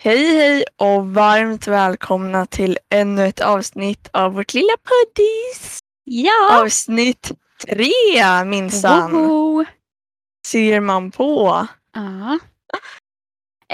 Hej 0.00 0.36
hej 0.36 0.64
och 0.76 1.06
varmt 1.14 1.66
välkomna 1.66 2.46
till 2.46 2.78
ännu 2.90 3.26
ett 3.26 3.40
avsnitt 3.40 4.08
av 4.12 4.32
vårt 4.32 4.54
lilla 4.54 4.72
puddis. 4.84 5.78
Ja! 6.04 6.62
Avsnitt 6.62 7.32
tre 7.66 8.44
minsann, 8.44 9.12
Woho! 9.12 9.64
ser 10.46 10.80
man 10.80 11.10
på. 11.10 11.66
Ja. 11.94 12.38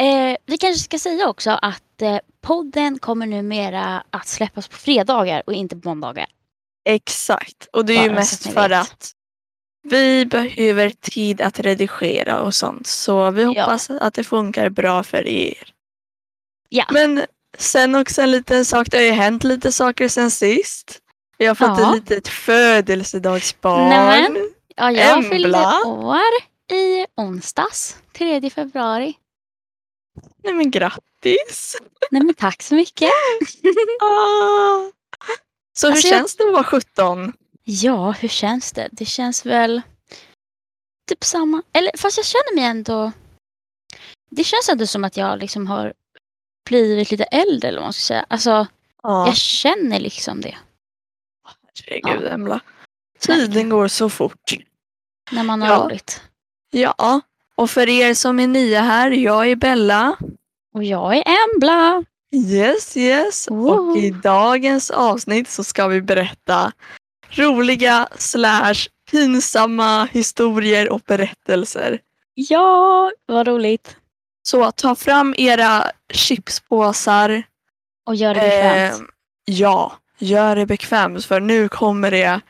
Eh, 0.02 0.36
vi 0.46 0.58
kanske 0.58 0.84
ska 0.84 0.98
säga 0.98 1.28
också 1.28 1.50
att 1.50 2.02
eh, 2.02 2.18
podden 2.42 2.98
kommer 2.98 3.26
numera 3.26 4.04
att 4.10 4.28
släppas 4.28 4.68
på 4.68 4.76
fredagar 4.76 5.42
och 5.46 5.52
inte 5.52 5.76
på 5.76 5.88
måndagar. 5.88 6.26
Exakt, 6.84 7.68
och 7.72 7.84
det 7.84 7.96
är 7.96 8.02
ju 8.02 8.08
Bara 8.08 8.14
så 8.14 8.20
mest 8.20 8.52
för 8.52 8.68
vet. 8.68 8.80
att 8.80 9.10
vi 9.82 10.26
behöver 10.26 10.90
tid 10.90 11.40
att 11.40 11.60
redigera 11.60 12.40
och 12.40 12.54
sånt. 12.54 12.86
Så 12.86 13.30
vi 13.30 13.44
hoppas 13.44 13.90
att 13.90 14.14
det 14.14 14.24
funkar 14.24 14.68
bra 14.68 15.02
för 15.02 15.26
er. 15.26 15.73
Ja. 16.76 16.84
Men 16.90 17.26
sen 17.58 17.94
också 17.94 18.22
en 18.22 18.30
liten 18.30 18.64
sak, 18.64 18.86
det 18.90 18.96
har 18.96 19.04
ju 19.04 19.10
hänt 19.10 19.44
lite 19.44 19.72
saker 19.72 20.08
sen 20.08 20.30
sist. 20.30 20.98
Vi 21.38 21.46
har 21.46 21.54
fått 21.54 21.78
Ja. 21.78 21.88
ett 21.96 22.10
litet 22.10 22.28
födelsedagsbarn. 22.28 23.88
Nämen. 23.88 24.50
Ja, 24.76 24.92
jag 24.92 25.12
Embla. 25.18 25.30
fyllde 25.30 25.82
år 25.86 26.20
i 26.72 27.06
onsdags, 27.16 27.96
3 28.12 28.50
februari. 28.50 29.14
Nej 30.44 30.52
men 30.54 30.70
grattis! 30.70 31.76
Nej 32.10 32.22
men 32.22 32.34
tack 32.34 32.62
så 32.62 32.74
mycket. 32.74 33.10
Ah. 34.00 34.90
Så 35.76 35.86
hur 35.86 35.92
Alltså, 35.92 36.08
jag- 36.08 36.18
känns 36.18 36.36
det 36.36 36.44
att 36.46 36.52
vara 36.52 36.64
17? 36.64 37.32
Ja, 37.64 38.10
hur 38.10 38.28
känns 38.28 38.72
det? 38.72 38.88
Det 38.92 39.04
känns 39.04 39.46
väl 39.46 39.82
typ 41.08 41.24
samma. 41.24 41.62
Eller 41.72 41.90
fast 41.98 42.16
jag 42.16 42.26
känner 42.26 42.54
mig 42.54 42.64
ändå. 42.64 43.12
Det 44.30 44.44
känns 44.44 44.68
ändå 44.68 44.86
som 44.86 45.04
att 45.04 45.16
jag 45.16 45.38
liksom 45.38 45.66
har 45.66 45.92
blivit 46.64 47.10
lite 47.10 47.24
äldre 47.24 47.68
eller 47.68 47.78
vad 47.78 47.86
man 47.86 47.92
ska 47.92 48.00
säga. 48.00 48.26
Alltså 48.28 48.66
Ja, 49.02 49.26
jag 49.26 49.36
känner 49.36 50.00
liksom 50.00 50.40
det. 50.40 50.54
herregud 51.86 52.28
Embla. 52.32 52.60
Tiden 53.20 53.68
går 53.68 53.88
så 53.88 54.10
fort. 54.10 54.52
När 55.32 55.42
man 55.42 55.62
har 55.62 55.68
Ja. 55.68 55.84
roligt. 55.84 56.22
Ja, 56.70 57.20
och 57.54 57.70
för 57.70 57.88
er 57.88 58.14
som 58.14 58.40
är 58.40 58.46
nya 58.46 58.80
här, 58.80 59.10
jag 59.10 59.50
är 59.50 59.56
Bella. 59.56 60.16
Och 60.74 60.84
jag 60.84 61.16
är 61.16 61.24
Embla. 61.54 62.04
Yes, 62.34 62.96
yes. 62.96 63.46
Och 63.48 63.56
Woho. 63.56 63.96
i 63.96 64.10
dagens 64.10 64.90
avsnitt 64.90 65.48
så 65.50 65.64
ska 65.64 65.86
vi 65.88 66.00
berätta 66.02 66.72
roliga 67.30 68.08
slash 68.18 68.74
pinsamma 69.10 70.04
historier 70.12 70.92
och 70.92 71.00
berättelser. 71.06 71.98
Ja, 72.34 73.12
vad 73.26 73.46
roligt. 73.48 73.96
Så 74.46 74.70
ta 74.72 74.94
fram 74.94 75.34
era 75.38 75.90
chipspåsar. 76.12 77.42
Och 78.06 78.14
gör 78.14 78.34
det 78.34 78.40
bekvämt. 78.40 79.00
Eh, 79.00 79.06
ja, 79.44 79.92
gör 80.18 80.56
det 80.56 80.66
bekvämt 80.66 81.24
för 81.24 81.40
nu 81.40 81.68
kommer 81.68 82.10
det 82.10 82.40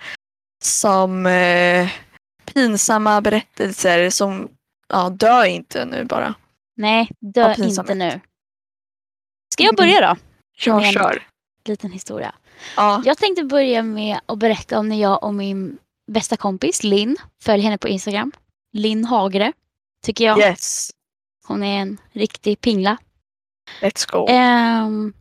som 0.62 1.26
eh, 1.26 1.88
pinsamma 2.44 3.20
berättelser 3.20 4.10
som, 4.10 4.48
ja 4.88 5.10
dö 5.10 5.46
inte 5.46 5.84
nu 5.84 6.04
bara. 6.04 6.34
Nej, 6.76 7.10
dö 7.20 7.54
inte 7.58 7.94
nu. 7.94 8.20
Ska 9.52 9.62
jag 9.64 9.76
börja 9.76 10.00
då? 10.00 10.16
Jag 10.64 10.82
Men- 10.82 10.92
kör. 10.92 11.22
Liten 11.64 11.90
historia. 11.90 12.34
Ja. 12.76 13.02
Jag 13.04 13.18
tänkte 13.18 13.44
börja 13.44 13.82
med 13.82 14.20
att 14.26 14.38
berätta 14.38 14.78
om 14.78 14.88
när 14.88 15.00
jag 15.00 15.24
och 15.24 15.34
min 15.34 15.78
bästa 16.12 16.36
kompis 16.36 16.82
Linn, 16.82 17.16
följ 17.42 17.62
henne 17.62 17.78
på 17.78 17.88
Instagram. 17.88 18.32
Linn 18.72 19.04
Hagre, 19.04 19.52
tycker 20.04 20.24
jag. 20.24 20.38
Yes, 20.38 20.90
Hon 21.46 21.62
är 21.62 21.80
en 21.80 22.00
riktig 22.12 22.60
pingla. 22.60 22.98
let's 23.80 24.10
go. 24.10 24.26
Ehm, 24.28 25.12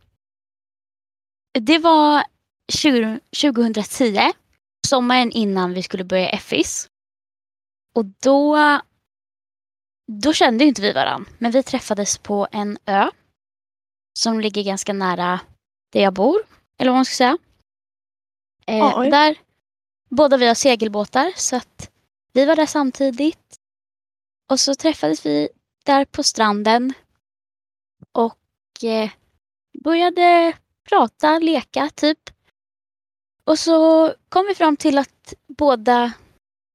det 1.58 1.78
var 1.78 2.24
20, 2.72 3.20
2010, 3.42 4.32
sommaren 4.86 5.30
innan 5.30 5.74
vi 5.74 5.82
skulle 5.82 6.04
börja 6.04 6.38
FIS. 6.38 6.88
Och 7.94 8.04
då, 8.04 8.58
då 10.12 10.32
kände 10.32 10.64
inte 10.64 10.82
vi 10.82 10.92
varandra. 10.92 11.30
Men 11.38 11.50
vi 11.50 11.62
träffades 11.62 12.18
på 12.18 12.48
en 12.52 12.78
ö 12.86 13.10
som 14.18 14.40
ligger 14.40 14.62
ganska 14.62 14.92
nära 14.92 15.40
där 15.92 16.00
jag 16.00 16.14
bor. 16.14 16.42
Eller 16.78 16.90
vad 16.90 16.98
man 16.98 17.04
ska 17.04 17.14
säga. 17.14 17.38
Eh, 18.66 19.00
där, 19.00 19.36
båda 20.10 20.36
vi 20.36 20.46
har 20.46 20.54
segelbåtar 20.54 21.32
så 21.36 21.56
att 21.56 21.90
vi 22.32 22.44
var 22.44 22.56
där 22.56 22.66
samtidigt. 22.66 23.56
Och 24.50 24.60
så 24.60 24.74
träffades 24.74 25.26
vi 25.26 25.48
där 25.84 26.04
på 26.04 26.22
stranden. 26.22 26.92
Och 28.12 28.84
eh, 28.84 29.10
började 29.84 30.52
prata, 30.88 31.38
leka 31.38 31.90
typ. 31.94 32.30
Och 33.44 33.58
så 33.58 34.08
kom 34.28 34.46
vi 34.46 34.54
fram 34.54 34.76
till 34.76 34.98
att 34.98 35.34
båda 35.46 36.12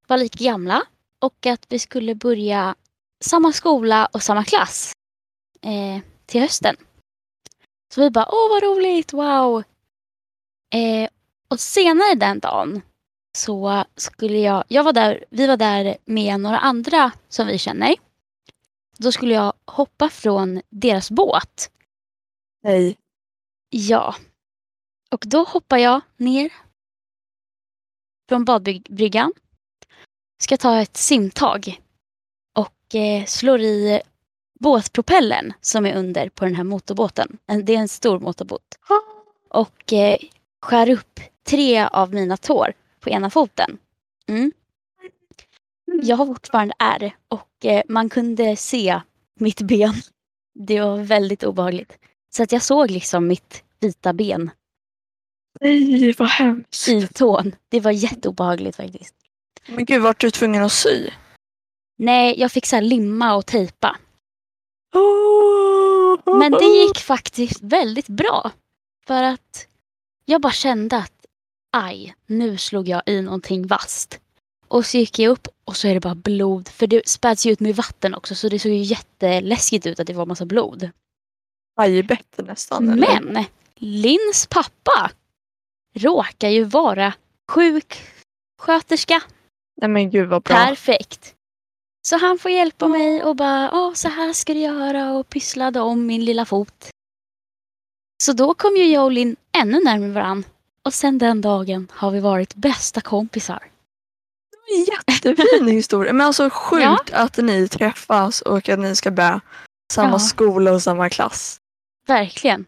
var 0.08 0.18
lika 0.18 0.44
gamla 0.44 0.86
och 1.20 1.46
att 1.46 1.66
vi 1.70 1.80
skulle 1.80 2.16
börja 2.16 2.76
samma 3.24 3.54
skola 3.54 4.06
och 4.06 4.24
samma 4.24 4.44
klass 4.44 4.94
eh, 5.62 6.04
till 6.26 6.42
hösten. 6.42 6.76
Så 7.94 8.02
vi 8.02 8.10
bara, 8.10 8.28
åh 8.32 8.50
vad 8.50 8.64
roligt, 8.64 9.14
wow. 9.14 9.64
Eh, 10.74 11.10
och 11.50 11.60
senare 11.60 12.16
den 12.16 12.40
dagen 12.40 12.82
så 13.38 13.84
skulle 13.96 14.38
jag, 14.38 14.64
jag 14.68 14.84
var 14.84 14.94
där, 14.94 15.26
vi 15.30 15.48
var 15.48 15.58
där 15.58 15.98
med 16.06 16.40
några 16.40 16.60
andra 16.60 17.12
som 17.30 17.48
vi 17.48 17.58
känner. 17.58 17.96
Då 19.04 19.12
skulle 19.12 19.34
jag 19.34 19.54
hoppa 19.66 20.10
från 20.10 20.62
deras 20.70 21.12
båt 21.12 21.72
Nej. 22.64 22.98
Ja. 23.70 24.16
Och 25.12 25.24
då 25.28 25.44
hoppar 25.44 25.78
jag 25.78 26.02
ner 26.18 26.54
från 28.30 28.46
badbryggan. 28.46 29.34
Ska 30.42 30.58
ta 30.58 30.80
ett 30.82 30.98
simtag. 30.98 31.82
Och 32.58 32.96
eh, 32.96 33.26
slår 33.26 33.62
i 33.62 34.02
båtpropellen 34.60 35.54
som 35.62 35.86
är 35.86 35.96
under 35.96 36.30
på 36.30 36.46
den 36.46 36.56
här 36.56 36.64
motorbåten. 36.64 37.38
En- 37.46 37.66
Det 37.66 37.76
är 37.76 37.80
en 37.80 37.88
stor 37.88 38.20
motorbåt. 38.20 38.78
Och 39.50 39.94
eh, 39.94 40.18
skär 40.62 40.90
upp 40.90 41.20
tre 41.44 41.84
av 41.86 42.14
mina 42.14 42.38
tår 42.38 42.74
på 43.00 43.10
ena 43.10 43.30
foten. 43.30 43.78
Mm. 44.28 44.52
Jag 46.02 46.18
har 46.18 46.26
fortfarande 46.26 46.74
ärr 46.80 47.16
och 47.28 47.66
eh, 47.66 47.82
man 47.88 48.10
kunde 48.10 48.56
se 48.56 49.02
mitt 49.40 49.62
ben. 49.62 49.94
Det 50.60 50.82
var 50.82 50.98
väldigt 50.98 51.44
obehagligt. 51.44 51.98
Så 52.30 52.44
att 52.44 52.52
jag 52.52 52.62
såg 52.62 52.92
liksom 52.92 53.28
mitt 53.28 53.64
vita 53.80 54.14
ben 54.14 54.52
Nej, 55.62 56.14
vad 56.18 56.28
hemskt. 56.28 56.88
i 56.88 57.08
tån. 57.08 57.56
Det 57.70 57.80
var 57.80 57.92
jätteobehagligt 57.92 58.78
faktiskt. 58.78 59.16
Men 59.68 59.86
gud, 59.86 60.02
vart 60.02 60.22
du 60.22 60.32
tvungen 60.32 60.64
att 60.64 60.72
sy? 60.72 61.10
Nej, 61.98 62.40
jag 62.40 62.52
fick 62.52 62.66
så 62.66 62.76
här 62.76 62.84
limma 62.84 63.36
och 63.36 63.46
tejpa. 63.46 63.98
Oh, 64.94 66.38
Men 66.40 66.52
det 66.52 66.66
gick 66.66 67.00
faktiskt 67.00 67.62
väldigt 67.62 68.08
bra. 68.08 68.52
För 69.08 69.24
att 69.24 69.68
jag 70.26 70.42
bara 70.42 70.54
kände 70.54 70.98
att 70.98 71.26
aj, 71.72 72.16
nu 72.26 72.58
slog 72.58 72.88
jag 72.88 73.02
i 73.06 73.22
någonting 73.22 73.68
vasst. 73.68 74.20
Och 74.70 74.86
så 74.86 74.98
gick 74.98 75.20
jag 75.20 75.32
upp 75.32 75.48
och 75.66 75.78
så 75.78 75.88
är 75.88 75.94
det 75.94 76.00
bara 76.00 76.16
blod. 76.16 76.68
För 76.68 76.88
det 76.88 77.08
späds 77.08 77.46
ju 77.46 77.52
ut 77.52 77.60
med 77.60 77.76
vatten 77.76 78.16
också 78.16 78.36
så 78.36 78.50
det 78.50 78.60
såg 78.60 78.72
ju 78.72 78.78
jätteläskigt 78.78 79.86
ut 79.86 80.00
att 80.00 80.08
det 80.08 80.14
var 80.14 80.26
massa 80.26 80.46
blod. 80.46 80.90
Hajbett 81.78 82.38
nästan. 82.38 82.90
eller? 82.90 83.22
Men 83.22 83.46
Lins 83.76 84.48
pappa 84.50 85.12
råkar 85.96 86.50
ju 86.50 86.64
vara 86.64 87.14
sjuksköterska. 87.52 89.22
Nej 89.82 89.90
men 89.90 90.10
gud 90.12 90.30
vad 90.30 90.42
bra. 90.42 90.56
Perfekt. 90.56 91.36
Så 92.08 92.18
han 92.18 92.40
får 92.40 92.52
hjälpa 92.52 92.88
mig 92.88 93.24
och 93.24 93.36
bara, 93.36 93.72
åh 93.74 93.94
så 93.94 94.10
här 94.10 94.34
ska 94.34 94.54
du 94.54 94.60
göra 94.60 95.12
och 95.14 95.30
pysslade 95.30 95.80
om 95.80 96.06
min 96.06 96.26
lilla 96.26 96.46
fot. 96.46 96.90
Så 98.24 98.34
då 98.34 98.54
kom 98.54 98.76
ju 98.78 98.86
jag 98.86 99.04
och 99.04 99.12
Linn 99.12 99.36
ännu 99.58 99.80
närmare 99.84 100.12
varann. 100.12 100.44
Och 100.84 100.94
sen 100.94 101.18
den 101.18 101.42
dagen 101.42 101.88
har 101.92 102.12
vi 102.12 102.20
varit 102.20 102.56
bästa 102.56 103.02
kompisar. 103.02 103.64
Jättefin 104.88 105.68
historia. 105.68 106.14
Men 106.14 106.28
alltså 106.28 106.50
sjukt 106.50 107.14
att 107.14 107.38
ni 107.38 107.68
träffas 107.68 108.42
och 108.42 108.70
att 108.70 108.80
ni 108.80 108.96
ska 108.96 109.12
börja 109.12 109.42
samma 109.94 110.12
Ja. 110.12 110.20
skola 110.20 110.72
och 110.72 110.82
samma 110.82 111.10
klass. 111.10 111.58
Verkligen. 112.08 112.66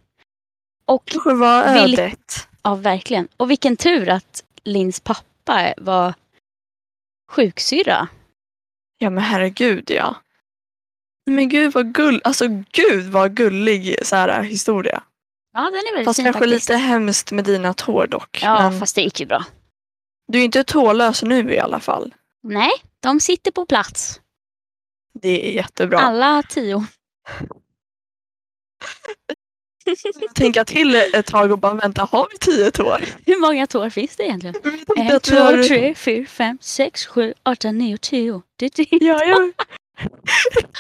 Och, 0.86 1.04
Vil- 1.16 2.04
ödet. 2.04 2.48
ja 2.64 2.76
verkligen. 2.76 3.28
Och 3.38 3.50
vilken 3.52 3.78
tur 3.78 4.10
att 4.10 4.44
Lins 4.64 5.00
pappa 5.00 5.74
var 5.78 6.14
sjuksyrra. 7.32 8.08
Ja 8.98 9.10
men 9.10 9.24
herregud 9.24 9.92
ja. 9.92 10.16
Men 11.26 11.50
gud 11.50 11.74
vad 11.74 11.94
gull, 11.94 12.22
alltså 12.24 12.48
gud 12.72 13.06
vad 13.12 13.36
gullig 13.36 13.96
så 14.08 14.16
här, 14.16 14.42
historia. 14.44 15.04
Ja, 15.54 15.60
den 15.62 15.74
är 15.74 15.92
väldigt 15.92 16.06
Fast 16.06 16.18
fin 16.18 16.26
kanske 16.26 16.40
faktiskt. 16.40 16.70
lite 16.70 16.78
hemskt 16.78 17.32
med 17.32 17.46
dina 17.46 17.74
tår 17.74 18.08
dock. 18.08 18.40
Ja, 18.44 18.70
men 18.70 18.80
fast 18.80 18.96
det 18.96 19.02
gick 19.02 19.20
ju 19.20 19.26
bra. 19.26 19.46
Du 20.32 20.40
är 20.40 20.46
inte 20.46 20.64
tålös 20.64 21.24
nu 21.24 21.54
i 21.54 21.60
alla 21.60 21.80
fall. 21.80 22.14
Nej, 22.44 22.72
de 23.00 23.20
sitter 23.20 23.52
på 23.52 23.66
plats. 23.66 24.22
Det 25.14 25.50
är 25.50 25.52
jättebra. 25.52 26.00
Alla 26.00 26.44
tio. 26.44 26.86
tänka 30.36 30.66
till 30.66 30.96
ett 30.96 31.26
tag 31.26 31.52
och 31.52 31.60
bara 31.60 31.74
vänta, 31.74 32.08
har 32.12 32.28
vi 32.32 32.38
tio 32.38 32.72
tår? 32.72 33.04
Hur 33.26 33.42
många 33.42 33.68
tår 33.68 33.90
finns 33.90 34.16
det 34.16 34.24
egentligen? 34.24 34.56
En, 34.98 35.20
två, 35.20 35.64
tre, 35.68 35.96
fyra, 35.96 36.26
fem, 36.26 36.58
sex, 36.62 37.06
sju, 37.06 37.34
åtta, 37.44 37.72
nio, 37.72 37.98
tio. 37.98 38.42
Det, 38.56 38.76
det. 38.76 38.88
Ja, 38.92 39.26
jag... 39.26 39.52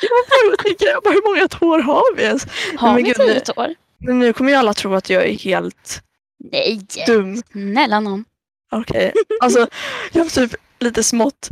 jag 0.01 0.59
tänker, 0.59 0.87
jag 0.87 1.03
bara, 1.03 1.13
hur 1.13 1.35
många 1.35 1.47
tår 1.47 1.79
har 1.79 2.15
vi 2.15 2.23
ens? 2.23 2.47
Har 2.77 2.95
vi 2.95 3.13
tio 3.13 3.39
tår? 3.39 3.75
Nu 3.97 4.33
kommer 4.33 4.51
ju 4.51 4.57
alla 4.57 4.73
tro 4.73 4.95
att 4.95 5.09
jag 5.09 5.25
är 5.25 5.37
helt 5.37 6.03
Nej! 6.51 6.81
dum. 7.07 7.41
Snälla 7.51 7.99
nån. 7.99 8.25
Okej, 8.71 9.13
alltså 9.41 9.67
jag 10.11 10.23
har 10.23 10.29
typ 10.29 10.55
lite 10.79 11.03
smått 11.03 11.49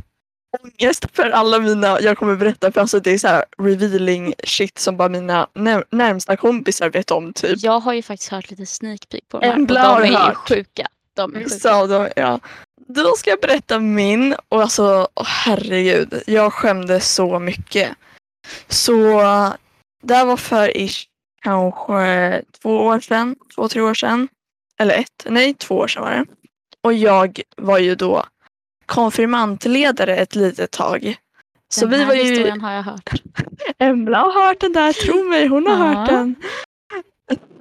ångest 0.63 1.05
för 1.13 1.29
alla 1.29 1.59
mina, 1.59 2.01
jag 2.01 2.17
kommer 2.17 2.35
berätta 2.35 2.71
för 2.71 2.81
alltså 2.81 2.99
det 2.99 3.11
är 3.11 3.17
så 3.17 3.27
här 3.27 3.45
revealing 3.57 4.33
shit 4.43 4.79
som 4.79 4.97
bara 4.97 5.09
mina 5.09 5.47
när, 5.53 5.83
närmsta 5.89 6.37
kompisar 6.37 6.89
vet 6.89 7.11
om 7.11 7.33
typ. 7.33 7.63
Jag 7.63 7.79
har 7.79 7.93
ju 7.93 8.01
faktiskt 8.01 8.31
hört 8.31 8.49
lite 8.49 8.65
sneak 8.65 9.09
peek 9.09 9.27
på 9.27 9.39
de 9.39 9.47
här 9.47 9.59
och 9.61 9.67
de 9.67 9.75
är 9.75 10.05
ju 10.05 10.13
hört. 10.13 10.35
sjuka. 10.35 10.87
De 11.13 11.35
är 11.35 11.43
sjuka. 11.43 11.87
Dem, 11.87 12.09
ja. 12.15 12.39
Då 12.87 13.15
ska 13.15 13.29
jag 13.29 13.39
berätta 13.39 13.79
min 13.79 14.35
och 14.49 14.61
alltså 14.61 15.07
åh, 15.15 15.25
herregud, 15.25 16.23
jag 16.27 16.53
skämdes 16.53 17.13
så 17.13 17.39
mycket. 17.39 17.89
Så 18.67 19.21
det 20.03 20.15
här 20.15 20.25
var 20.25 20.37
för 20.37 20.77
ish, 20.77 21.07
kanske 21.41 22.41
två 22.61 22.77
år 22.77 22.99
sedan, 22.99 23.35
två, 23.55 23.67
tre 23.67 23.81
år 23.81 23.93
sedan. 23.93 24.27
Eller 24.79 24.95
ett, 24.95 25.25
nej 25.25 25.53
två 25.53 25.77
år 25.77 25.87
sedan 25.87 26.03
var 26.03 26.11
det. 26.11 26.25
Och 26.83 26.93
jag 26.93 27.41
var 27.57 27.77
ju 27.79 27.95
då 27.95 28.23
konfirmantledare 28.85 30.17
ett 30.17 30.35
litet 30.35 30.71
tag. 30.71 31.15
Så 31.71 31.81
Den 31.81 31.89
vi 31.91 31.97
här 31.97 32.05
var 32.05 32.13
ju... 32.13 32.23
historien 32.23 32.61
har 32.61 32.71
jag 32.71 32.83
hört. 32.83 33.09
Embla 33.79 34.17
har 34.19 34.47
hört 34.47 34.59
den 34.59 34.73
där, 34.73 34.93
tro 34.93 35.23
mig, 35.23 35.47
hon 35.47 35.67
har 35.67 35.77
Ja. 35.77 35.99
hört 35.99 36.09
den. 36.09 36.35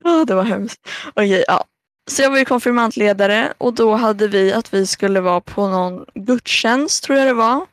Ja, 0.04 0.24
det 0.24 0.34
var 0.34 0.42
hemskt. 0.44 0.88
Okej, 1.14 1.44
ja. 1.48 1.64
Så 2.10 2.22
jag 2.22 2.30
var 2.30 2.38
ju 2.38 2.44
konfirmantledare 2.44 3.52
och 3.58 3.74
då 3.74 3.94
hade 3.94 4.28
vi 4.28 4.52
att 4.52 4.74
vi 4.74 4.86
skulle 4.86 5.20
vara 5.20 5.40
på 5.40 5.68
någon 5.68 6.04
gudstjänst, 6.14 7.04
tror 7.04 7.18
jag 7.18 7.26
det 7.26 7.34
var. 7.34 7.66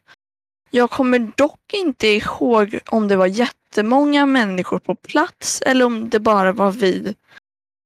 Jag 0.72 0.92
kommer 0.92 1.32
dock 1.36 1.74
inte 1.74 2.08
ihåg 2.08 2.80
om 2.90 3.08
det 3.08 3.16
var 3.16 3.26
jättemånga 3.28 4.26
människor 4.26 4.80
på 4.80 4.96
plats 4.96 5.62
eller 5.62 5.86
om 5.86 6.10
det 6.10 6.20
bara 6.20 6.52
var 6.52 6.72
vi 6.72 7.16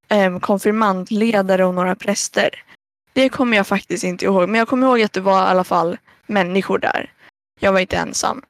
eh, 0.08 0.38
konfirmantledare 0.38 1.64
och 1.64 1.74
några 1.74 1.94
präster. 1.94 2.64
Det 3.12 3.28
kommer 3.28 3.56
jag 3.56 3.66
faktiskt 3.66 4.04
inte 4.04 4.24
ihåg, 4.24 4.48
men 4.48 4.58
jag 4.58 4.68
kommer 4.68 4.86
ihåg 4.86 5.02
att 5.02 5.12
det 5.12 5.20
var 5.20 5.38
i 5.46 5.50
alla 5.50 5.64
fall 5.64 5.98
människor 6.26 6.78
där. 6.78 7.12
Jag 7.60 7.72
var 7.72 7.80
inte 7.80 7.96
ensam. 7.96 8.42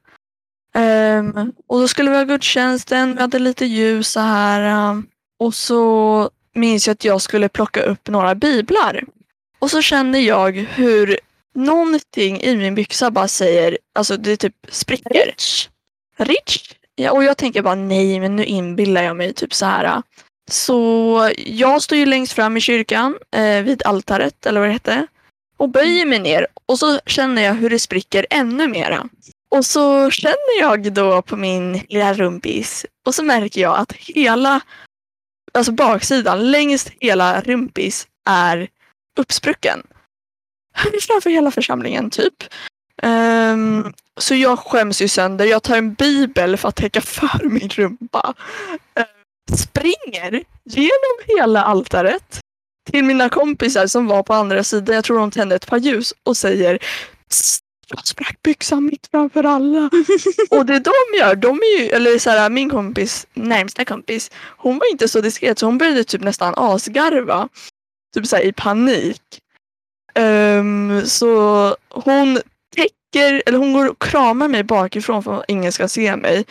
Ehm, 0.75 1.53
och 1.67 1.79
då 1.79 1.87
skulle 1.87 2.11
vi 2.11 2.17
ha 2.17 2.23
gudstjänsten, 2.23 3.15
vi 3.15 3.21
hade 3.21 3.39
lite 3.39 3.65
ljus 3.65 4.11
så 4.11 4.19
här. 4.19 4.89
um, 4.89 5.07
och 5.39 5.53
så 5.55 6.29
minns 6.53 6.87
jag 6.87 6.93
att 6.93 7.05
jag 7.05 7.21
skulle 7.21 7.49
plocka 7.49 7.81
upp 7.83 8.07
några 8.07 8.35
biblar. 8.35 9.03
Och 9.59 9.71
så 9.71 9.81
känner 9.81 10.19
jag 10.19 10.51
hur 10.51 11.19
någonting 11.55 12.41
i 12.41 12.55
min 12.55 12.75
byxa 12.75 13.11
bara 13.11 13.27
säger, 13.27 13.77
alltså 13.95 14.17
det 14.17 14.37
typ 14.37 14.55
spricker. 14.69 15.25
Rich. 15.25 15.69
Rich? 16.17 16.73
Ja, 16.95 17.11
och 17.11 17.23
jag 17.23 17.37
tänker 17.37 17.61
bara 17.61 17.75
nej, 17.75 18.19
men 18.19 18.35
nu 18.35 18.45
inbillar 18.45 19.03
jag 19.03 19.15
mig 19.15 19.33
typ 19.33 19.53
så 19.53 19.65
här. 19.65 20.01
Så 20.51 21.31
jag 21.37 21.81
står 21.81 21.97
ju 21.97 22.05
längst 22.05 22.33
fram 22.33 22.57
i 22.57 22.61
kyrkan 22.61 23.17
eh, 23.35 23.63
vid 23.63 23.83
altaret, 23.83 24.45
eller 24.45 24.59
vad 24.59 24.69
det 24.69 24.73
hette. 24.73 25.07
Och 25.57 25.69
böjer 25.69 26.05
mig 26.05 26.19
ner 26.19 26.47
och 26.65 26.79
så 26.79 26.99
känner 27.05 27.41
jag 27.41 27.53
hur 27.53 27.69
det 27.69 27.79
spricker 27.79 28.25
ännu 28.29 28.67
mera. 28.67 29.09
Och 29.51 29.65
så 29.65 30.11
känner 30.11 30.59
jag 30.59 30.93
då 30.93 31.21
på 31.21 31.37
min 31.37 31.73
lilla 31.89 32.13
rumpis 32.13 32.85
och 33.05 33.15
så 33.15 33.23
märker 33.23 33.61
jag 33.61 33.77
att 33.77 33.91
hela, 33.91 34.61
alltså 35.53 35.71
baksidan, 35.71 36.51
längst 36.51 36.91
hela 36.99 37.41
rumpis 37.41 38.07
är 38.29 38.67
uppsprucken. 39.19 39.83
Framför 41.01 41.29
hela 41.29 41.51
församlingen 41.51 42.09
typ. 42.09 42.43
Um, 43.03 43.93
så 44.17 44.35
jag 44.35 44.59
skäms 44.59 45.01
ju 45.01 45.07
sönder. 45.07 45.45
Jag 45.45 45.63
tar 45.63 45.77
en 45.77 45.93
bibel 45.93 46.57
för 46.57 46.69
att 46.69 46.75
täcka 46.75 47.01
för 47.01 47.49
min 47.49 47.69
rumpa. 47.69 48.33
Springer 49.57 50.43
genom 50.63 51.37
hela 51.37 51.63
altaret 51.63 52.39
till 52.91 53.03
mina 53.03 53.29
kompisar 53.29 53.87
som 53.87 54.07
var 54.07 54.23
på 54.23 54.33
andra 54.33 54.63
sidan. 54.63 54.95
Jag 54.95 55.03
tror 55.03 55.19
de 55.19 55.31
tände 55.31 55.55
ett 55.55 55.67
par 55.67 55.77
ljus 55.77 56.13
och 56.23 56.37
säger 56.37 56.79
"Psst, 57.29 57.63
jag 57.87 58.07
sprack 58.07 58.41
byxan 58.43 58.85
mitt 58.85 59.07
framför 59.11 59.43
alla. 59.43 59.89
och 60.49 60.65
det 60.65 60.79
de 60.79 61.17
gör, 61.17 61.35
de 61.35 61.59
är 61.59 61.79
ju, 61.79 61.89
eller 61.89 62.19
så 62.19 62.29
här, 62.29 62.49
min 62.49 62.69
kompis, 62.69 63.27
närmsta 63.33 63.85
kompis, 63.85 64.31
hon 64.57 64.77
var 64.77 64.91
inte 64.91 65.07
så 65.07 65.21
diskret 65.21 65.59
så 65.59 65.65
hon 65.65 65.77
började 65.77 66.03
typ 66.03 66.21
nästan 66.21 66.53
asgarva. 66.57 67.49
Typ 68.15 68.27
så 68.27 68.35
här, 68.35 68.43
i 68.43 68.53
panik. 68.53 69.21
Ehm, 70.13 71.01
så 71.05 71.75
hon 71.89 72.39
täcker, 72.75 73.43
eller 73.45 73.57
hon 73.57 73.73
går 73.73 73.89
och 73.89 74.01
kramar 74.01 74.47
mig 74.47 74.63
bakifrån 74.63 75.23
för 75.23 75.39
att 75.39 75.45
ingen 75.47 75.71
ska 75.71 75.87
se 75.87 76.15
mig. 76.15 76.45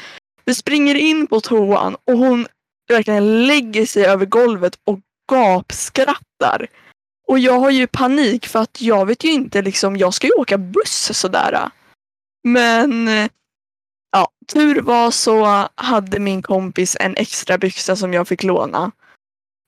Vi 0.44 0.54
springer 0.54 0.94
in 0.94 1.26
på 1.26 1.40
toan 1.40 1.96
och 2.04 2.18
hon 2.18 2.46
verkligen 2.94 3.46
lägger 3.46 3.86
sig 3.86 4.04
över 4.04 4.26
golvet 4.26 4.78
och 4.84 5.00
gapskrattar. 5.30 6.66
Och 7.28 7.38
jag 7.38 7.60
har 7.60 7.70
ju 7.70 7.86
panik 7.86 8.46
för 8.46 8.58
att 8.58 8.80
jag 8.80 9.06
vet 9.06 9.24
ju 9.24 9.32
inte 9.32 9.62
liksom, 9.62 9.96
jag 9.96 10.14
ska 10.14 10.26
ju 10.26 10.32
åka 10.32 10.58
buss 10.58 11.18
sådär. 11.18 11.70
Men 12.44 13.08
ja, 14.10 14.28
tur 14.52 14.80
var 14.82 15.10
så 15.10 15.68
hade 15.74 16.18
min 16.18 16.42
kompis 16.42 16.96
en 17.00 17.16
extra 17.16 17.58
byxa 17.58 17.96
som 17.96 18.14
jag 18.14 18.28
fick 18.28 18.42
låna. 18.42 18.92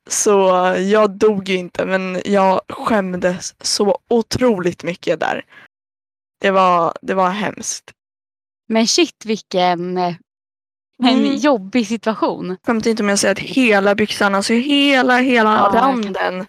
Så 0.09 0.39
jag 0.79 1.11
dog 1.11 1.49
ju 1.49 1.55
inte 1.55 1.85
men 1.85 2.21
jag 2.25 2.61
skämdes 2.69 3.55
så 3.61 3.99
otroligt 4.07 4.83
mycket 4.83 5.19
där. 5.19 5.45
Det 6.41 6.51
var, 6.51 6.93
det 7.01 7.13
var 7.13 7.29
hemskt. 7.29 7.91
Men 8.67 8.87
shit 8.87 9.25
vilken 9.25 9.99
en 11.03 11.09
Mm. 11.19 11.35
jobbig 11.35 11.87
situation. 11.87 12.57
Skämtar 12.65 12.89
inte 12.89 13.03
om 13.03 13.09
jag 13.09 13.19
säger 13.19 13.31
att 13.31 13.39
hela 13.39 13.95
byxan, 13.95 14.35
alltså 14.35 14.53
hela, 14.53 15.17
hela 15.17 15.49
Ja, 15.53 15.63
jag 15.63 15.73
kan- 15.73 15.81
randen 15.81 16.45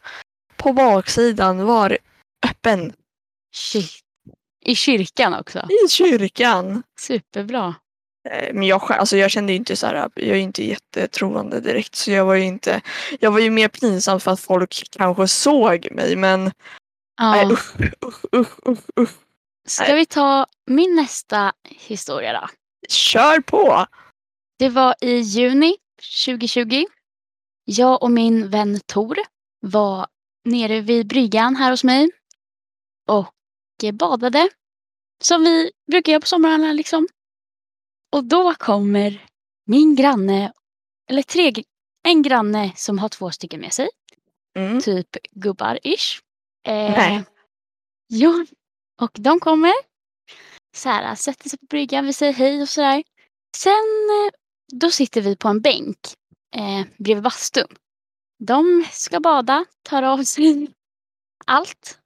på 0.57 0.73
baksidan 0.73 1.65
var 1.65 1.99
öppen. 2.47 2.93
Shit. 3.55 3.91
I 4.65 4.75
kyrkan 4.75 5.35
också. 5.35 5.59
I 5.85 5.89
kyrkan. 5.89 6.83
Superbra. 7.01 7.75
Eh, 8.31 8.55
Men 8.55 8.63
jag, 8.63 8.93
alltså 8.93 9.17
jag 9.17 9.31
kände 9.31 9.53
ju 9.53 9.57
inte 9.57 9.77
så 9.77 9.87
här, 9.87 9.95
jag 10.15 10.29
är 10.29 10.35
ju 10.35 10.41
inte 10.41 10.65
jättetroende 10.65 11.61
direkt 11.61 11.95
så 11.95 12.11
jag 12.11 12.25
var 12.25 12.35
ju 12.35 12.45
inte, 12.45 12.81
jag 13.21 13.31
var 13.31 13.39
ju 13.39 13.51
mer 13.51 13.69
pinsam 13.69 14.21
för 14.21 14.31
att 14.31 14.41
folk 14.41 14.83
kanske 14.99 15.29
såg 15.29 15.89
mig 15.93 16.17
men 16.17 16.45
nej, 17.21 17.43
Ja. 17.43 17.53
usch, 17.53 17.75
usch, 18.05 18.25
usch, 18.37 18.69
usch, 18.69 18.81
usch. 19.01 19.11
Ska 19.69 19.95
vi 19.95 20.07
ta 20.07 20.47
min 20.67 20.95
nästa 20.97 21.53
historia 21.65 22.33
då? 22.41 22.49
Kör 22.89 23.41
på! 23.41 23.87
Det 24.65 24.71
var 24.71 24.95
i 25.01 25.19
juni 25.19 25.77
2020. 26.25 26.85
Jag 27.65 28.03
och 28.03 28.11
min 28.11 28.51
vän 28.51 28.81
Tor 28.87 29.19
var 29.61 30.07
nere 30.45 30.81
vid 30.81 31.07
bryggan 31.07 31.57
här 31.57 31.71
hos 31.71 31.85
mig 31.85 32.11
och 33.09 33.35
badade. 33.93 34.49
Som 35.23 35.45
vi 35.45 35.71
brukar 35.91 36.13
göra 36.13 36.21
på 36.21 36.27
somrarna 36.27 36.73
liksom. 36.73 37.09
Och 38.13 38.25
då 38.25 38.55
kommer 38.55 39.27
min 39.67 39.97
granne, 39.97 40.53
eller 41.11 41.23
tre, 41.23 41.53
en 42.09 42.23
granne 42.23 42.73
som 42.77 42.99
har 42.99 43.09
två 43.09 43.31
stycken 43.31 43.61
med 43.61 43.73
sig. 43.73 43.89
Mm. 44.59 44.81
Typ 44.81 45.17
gubbar-ish. 45.31 46.23
Eh, 46.67 46.91
Nej. 46.91 47.25
Jo, 48.09 48.47
och 49.01 49.13
de 49.15 49.41
kommer. 49.41 49.75
Så 50.77 50.89
här, 50.89 51.15
sätter 51.15 51.49
sig 51.49 51.59
på 51.59 51.67
bryggan, 51.67 52.07
vi 52.07 52.13
säger 52.13 52.33
hej 52.33 52.63
och 52.63 52.69
sådär. 52.69 53.03
Sen 53.57 53.73
eh, 54.25 54.44
då 54.73 54.91
sitter 54.91 55.21
vi 55.21 55.37
på 55.37 55.49
en 55.49 55.61
bänk 55.61 55.99
eh, 56.57 56.87
bredvid 56.97 57.25
bastun. 57.25 57.67
De 58.39 58.85
ska 58.93 59.21
bada, 59.21 59.65
tar 59.83 60.03
av 60.03 60.25
sig 60.25 60.69
allt. 61.47 61.99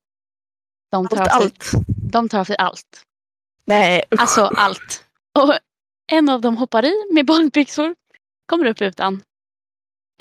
De 0.90 1.08
tar, 1.08 1.16
Allt, 1.16 1.32
av 1.34 1.40
sig, 1.40 1.46
allt. 1.46 1.86
de 2.12 2.28
tar 2.28 2.38
av 2.40 2.44
sig 2.44 2.56
allt. 2.56 3.02
Nej, 3.64 4.02
usch. 4.14 4.20
Alltså 4.20 4.44
allt. 4.44 5.04
Och 5.38 5.54
en 6.12 6.28
av 6.28 6.40
dem 6.40 6.56
hoppar 6.56 6.84
i 6.84 6.94
med 7.12 7.26
badbyxor, 7.26 7.94
kommer 8.46 8.64
upp 8.66 8.82
utan. 8.82 9.22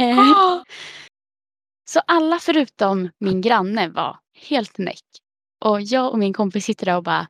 Eh, 0.02 0.20
Ah! 0.20 0.64
Så 1.90 2.00
alla 2.00 2.40
förutom 2.40 3.10
min 3.20 3.42
granne 3.42 3.90
var 3.90 4.20
helt 4.36 4.78
näck. 4.78 5.04
Och 5.66 5.82
jag 5.82 6.12
och 6.12 6.20
min 6.20 6.34
kompis 6.34 6.66
sitter 6.66 6.86
där 6.86 6.96
och 6.98 7.04
bara 7.04 7.28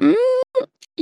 mm, 0.00 0.14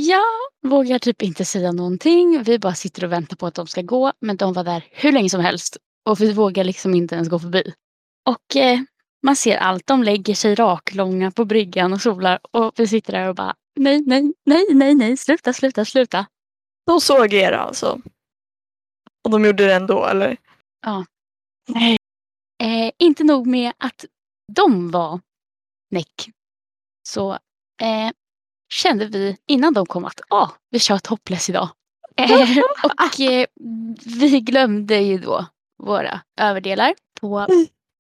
Jag 0.01 0.71
vågar 0.71 0.99
typ 0.99 1.23
inte 1.23 1.45
säga 1.45 1.73
någonting. 1.73 2.43
Vi 2.43 2.59
bara 2.59 2.75
sitter 2.75 3.05
och 3.05 3.13
väntar 3.13 3.37
på 3.37 3.47
att 3.47 3.55
de 3.55 3.67
ska 3.67 3.83
gå. 3.83 4.13
Men 4.21 4.37
de 4.37 4.53
var 4.53 4.65
där 4.65 4.85
hur 4.91 5.13
länge 5.13 5.31
som 5.31 5.41
helst. 5.41 5.77
Och 6.09 6.21
vi 6.21 6.33
vågar 6.33 6.65
liksom 6.65 6.95
inte 6.95 7.15
ens 7.15 7.29
gå 7.29 7.39
förbi. 7.39 7.73
Och 8.29 8.57
eh, 8.57 8.81
man 9.23 9.37
ser 9.37 9.57
allt. 9.57 9.87
De 9.87 10.03
lägger 10.03 10.35
sig 10.35 10.55
raklånga 10.55 11.31
på 11.31 11.45
bryggan 11.45 11.93
och 11.93 12.01
solar. 12.01 12.39
Och 12.51 12.73
vi 12.77 12.87
sitter 12.87 13.13
där 13.13 13.29
och 13.29 13.35
bara 13.35 13.55
nej, 13.77 14.03
nej, 14.07 14.33
nej, 14.47 14.67
nej, 14.75 14.95
nej, 14.95 15.17
sluta, 15.17 15.53
sluta, 15.53 15.85
sluta. 15.85 16.27
De 16.87 17.01
såg 17.01 17.33
er 17.33 17.53
alltså. 17.53 18.01
Och 19.25 19.31
de 19.31 19.45
gjorde 19.45 19.67
det 19.67 19.75
ändå 19.75 20.07
eller? 20.07 20.37
Nej. 21.69 21.97
Eh, 22.63 22.93
inte 22.99 23.25
nog 23.25 23.47
med 23.47 23.73
att 23.79 24.05
de 24.53 24.91
var 24.91 25.21
näck. 25.91 26.31
Så 27.09 27.33
eh, 27.83 28.11
kände 28.69 29.07
vi 29.07 29.37
innan 29.47 29.75
de 29.75 29.87
kom 29.87 30.05
att 30.05 30.21
ah, 30.29 30.49
vi 30.71 30.79
kör 30.79 30.99
topless 30.99 31.49
idag. 31.49 31.69
Eh, 32.21 32.59
och 32.83 33.21
eh, 33.21 33.47
vi 34.05 34.41
glömde 34.41 34.99
ju 34.99 35.19
då 35.19 35.47
våra 35.83 36.21
överdelar 36.41 36.95
på 37.21 37.47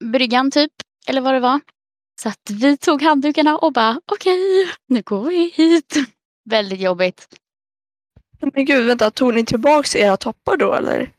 bryggan 0.04 0.50
typ. 0.50 0.72
Eller 1.06 1.20
vad 1.20 1.34
det 1.34 1.40
var. 1.40 1.60
Så 2.22 2.28
att 2.28 2.50
vi 2.50 2.76
tog 2.76 3.02
handdukarna 3.02 3.58
och 3.58 3.72
bara 3.72 4.00
okej, 4.12 4.68
nu 4.86 5.02
går 5.02 5.22
vi 5.22 5.52
hit. 5.54 5.94
Väldigt 6.50 6.80
jobbigt. 6.80 7.28
Men 8.40 8.64
gud, 8.64 8.86
vänta, 8.86 9.10
tog 9.10 9.34
ni 9.34 9.44
tillbaks 9.44 9.96
era 9.96 10.16
toppar 10.16 10.56
då 10.56 10.74
eller? 10.74 11.12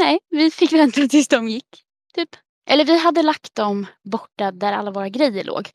Nej, 0.00 0.18
vi 0.30 0.50
fick 0.50 0.72
vänta 0.72 1.08
tills 1.08 1.28
de 1.28 1.48
gick. 1.48 1.84
Typ. 2.14 2.28
Eller 2.70 2.84
vi 2.84 2.98
hade 2.98 3.22
lagt 3.22 3.54
dem 3.54 3.86
borta 4.04 4.50
där 4.52 4.72
alla 4.72 4.90
våra 4.90 5.08
grejer 5.08 5.44
låg. 5.44 5.68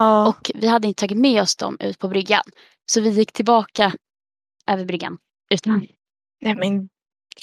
Ja. 0.00 0.28
Och 0.28 0.50
vi 0.54 0.66
hade 0.66 0.88
inte 0.88 1.00
tagit 1.00 1.18
med 1.18 1.42
oss 1.42 1.56
dem 1.56 1.76
ut 1.80 1.98
på 1.98 2.08
bryggan. 2.08 2.42
Så 2.86 3.00
vi 3.00 3.10
gick 3.10 3.32
tillbaka 3.32 3.92
över 4.66 4.84
bryggan. 4.84 5.18
Utan. 5.50 5.86
Nej 6.40 6.54
men 6.54 6.88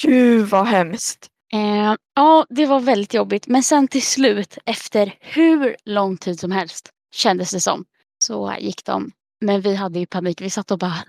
gud 0.01 0.47
vad 0.47 0.67
hemskt. 0.67 1.27
Eh, 1.53 1.95
ja, 2.15 2.45
det 2.49 2.65
var 2.65 2.79
väldigt 2.79 3.13
jobbigt. 3.13 3.47
Men 3.47 3.63
sen 3.63 3.87
till 3.87 4.01
slut, 4.05 4.57
efter 4.65 5.15
hur 5.21 5.75
lång 5.85 6.17
tid 6.17 6.39
som 6.39 6.51
helst, 6.51 6.89
kändes 7.15 7.51
det 7.51 7.59
som, 7.59 7.85
så 8.23 8.55
gick 8.59 8.85
de. 8.85 9.11
Men 9.41 9.61
vi 9.61 9.75
hade 9.75 9.99
ju 9.99 10.05
panik. 10.05 10.41
Vi 10.41 10.49
satt 10.49 10.71
och 10.71 10.79
bara 10.79 11.03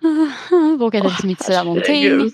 vågade 0.78 1.08
liksom 1.08 1.30
inte 1.30 1.44
säga 1.44 1.62
någonting. 1.64 2.32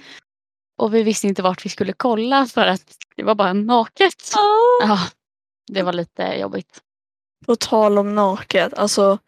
Och 0.78 0.94
vi 0.94 1.02
visste 1.02 1.26
inte 1.26 1.42
vart 1.42 1.64
vi 1.64 1.68
skulle 1.68 1.92
kolla 1.92 2.46
för 2.46 2.66
att 2.66 2.96
det 3.16 3.22
var 3.22 3.34
bara 3.34 3.52
naket. 3.52 4.32
Ja, 4.80 4.98
det 5.72 5.82
var 5.82 5.92
lite 5.92 6.22
jobbigt. 6.22 6.80
På 7.46 7.56
tal 7.56 7.98
om 7.98 8.14
naket, 8.14 8.74
alltså 8.74 9.18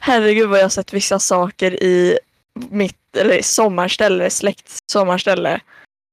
herregud 0.00 0.48
vad 0.48 0.58
jag 0.58 0.64
har 0.64 0.68
sett 0.68 0.92
vissa 0.92 1.18
saker 1.18 1.82
i 1.82 2.18
mitt 2.70 3.16
eller 3.16 3.42
sommarställe, 3.42 4.30
släkt 4.30 4.78
sommarställe. 4.92 5.60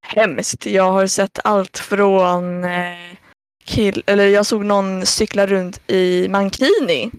Hemskt. 0.06 0.66
Jag 0.66 0.92
har 0.92 1.06
sett 1.06 1.38
allt 1.44 1.78
från 1.78 2.64
eh, 2.64 2.96
kill, 3.64 4.02
eller 4.06 4.26
jag 4.26 4.46
såg 4.46 4.64
någon 4.64 5.06
cykla 5.06 5.46
runt 5.46 5.90
i 5.90 6.28
mankini. 6.28 7.10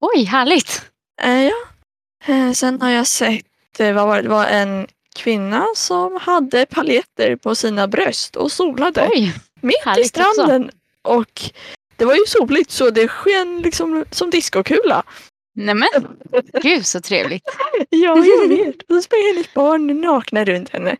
Oj, 0.00 0.24
härligt! 0.24 0.82
Eh, 1.22 1.42
ja. 1.44 1.54
Eh, 2.26 2.52
sen 2.52 2.80
har 2.82 2.90
jag 2.90 3.06
sett, 3.06 3.80
eh, 3.80 3.92
vad 3.92 4.06
var 4.06 4.16
det, 4.16 4.22
det 4.22 4.28
var 4.28 4.46
en 4.46 4.86
kvinna 5.16 5.66
som 5.76 6.18
hade 6.22 6.66
paljetter 6.66 7.36
på 7.36 7.54
sina 7.54 7.88
bröst 7.88 8.36
och 8.36 8.52
solade 8.52 9.08
Oj, 9.12 9.34
mitt 9.60 9.76
i 9.76 9.88
härligt 9.88 10.18
också. 10.18 10.32
stranden. 10.32 10.70
Och 11.02 11.42
det 11.96 12.04
var 12.04 12.14
ju 12.14 12.24
soligt 12.26 12.70
så 12.70 12.90
det 12.90 13.08
sken 13.08 13.58
liksom 13.62 14.04
som 14.10 14.30
diskokula. 14.30 15.02
nämen 15.54 15.88
gud 16.62 16.86
så 16.86 17.00
trevligt. 17.00 17.44
Ja, 17.88 18.24
jag 18.24 18.48
vet. 18.48 18.76
Och 18.82 18.94
så 18.96 19.02
sprang 19.02 19.20
hennes 19.32 19.54
barn 19.54 20.00
nakna 20.00 20.44
runt 20.44 20.70
henne 20.70 20.96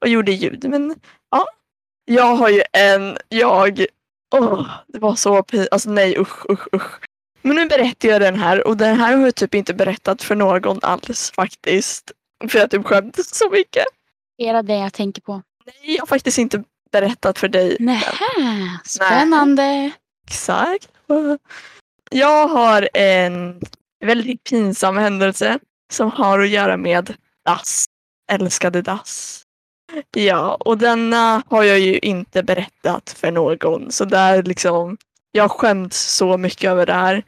och 0.00 0.08
gjorde 0.08 0.32
ljud. 0.32 0.64
Men 0.68 0.94
ja, 1.30 1.46
jag 2.04 2.36
har 2.36 2.48
ju 2.48 2.62
en, 2.72 3.16
jag, 3.28 3.86
åh, 4.34 4.66
det 4.86 4.98
var 4.98 5.14
så 5.14 5.42
pinsamt. 5.42 5.68
Alltså 5.72 5.90
nej 5.90 6.18
usch, 6.18 6.50
usch, 6.50 6.74
usch. 6.74 7.00
Men 7.42 7.56
nu 7.56 7.66
berättar 7.66 8.08
jag 8.08 8.20
den 8.20 8.38
här 8.38 8.66
och 8.66 8.76
den 8.76 8.96
här 9.00 9.16
har 9.16 9.24
jag 9.24 9.34
typ 9.34 9.54
inte 9.54 9.74
berättat 9.74 10.22
för 10.22 10.34
någon 10.34 10.78
alls 10.82 11.30
faktiskt. 11.34 12.12
För 12.48 12.58
jag 12.58 12.70
typ 12.70 12.86
skämdes 12.86 13.34
så 13.34 13.50
mycket. 13.50 13.84
Är 14.38 14.52
det 14.52 14.62
det 14.62 14.76
jag 14.78 14.92
tänker 14.92 15.22
på? 15.22 15.42
Nej, 15.66 15.94
jag 15.94 16.02
har 16.02 16.06
faktiskt 16.06 16.38
inte 16.38 16.64
berättat 16.92 17.38
för 17.38 17.48
dig. 17.48 17.76
Nähä, 17.80 18.12
spännande. 18.84 19.90
Exakt. 20.28 20.88
Jag 22.10 22.48
har 22.48 22.88
en 22.94 23.60
väldigt 24.04 24.44
pinsam 24.44 24.96
händelse 24.96 25.58
som 25.92 26.10
har 26.10 26.38
att 26.38 26.48
göra 26.48 26.76
med 26.76 27.14
dass. 27.44 27.84
Älskade 28.32 28.82
dass. 28.82 29.42
Ja, 30.10 30.54
och 30.60 30.78
denna 30.78 31.42
har 31.46 31.62
jag 31.62 31.78
ju 31.78 31.98
inte 31.98 32.42
berättat 32.42 33.10
för 33.10 33.30
någon. 33.30 33.92
Så 33.92 34.04
där 34.04 34.42
liksom, 34.42 34.96
jag 35.32 35.50
skämts 35.50 36.14
så 36.14 36.36
mycket 36.36 36.70
över 36.70 36.86
det 36.86 36.92
här. 36.92 37.22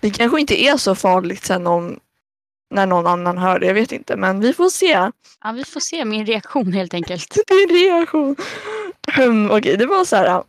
Det 0.00 0.10
kanske 0.10 0.40
inte 0.40 0.62
är 0.62 0.76
så 0.76 0.94
farligt 0.94 1.44
sen 1.44 1.66
om 1.66 2.00
när 2.70 2.86
någon 2.86 3.06
annan 3.06 3.38
hör 3.38 3.58
det, 3.58 3.66
jag 3.66 3.74
vet 3.74 3.92
inte. 3.92 4.16
Men 4.16 4.40
vi 4.40 4.52
får 4.52 4.68
se. 4.68 5.10
Ja, 5.44 5.52
vi 5.54 5.64
får 5.64 5.80
se 5.80 6.04
min 6.04 6.26
reaktion 6.26 6.72
helt 6.72 6.94
enkelt. 6.94 7.36
Din 7.46 7.68
reaktion. 7.68 8.36
Um, 9.18 9.50
Okej, 9.50 9.76
det 9.76 9.86
var 9.86 10.04
så 10.04 10.16
här. 10.16 10.42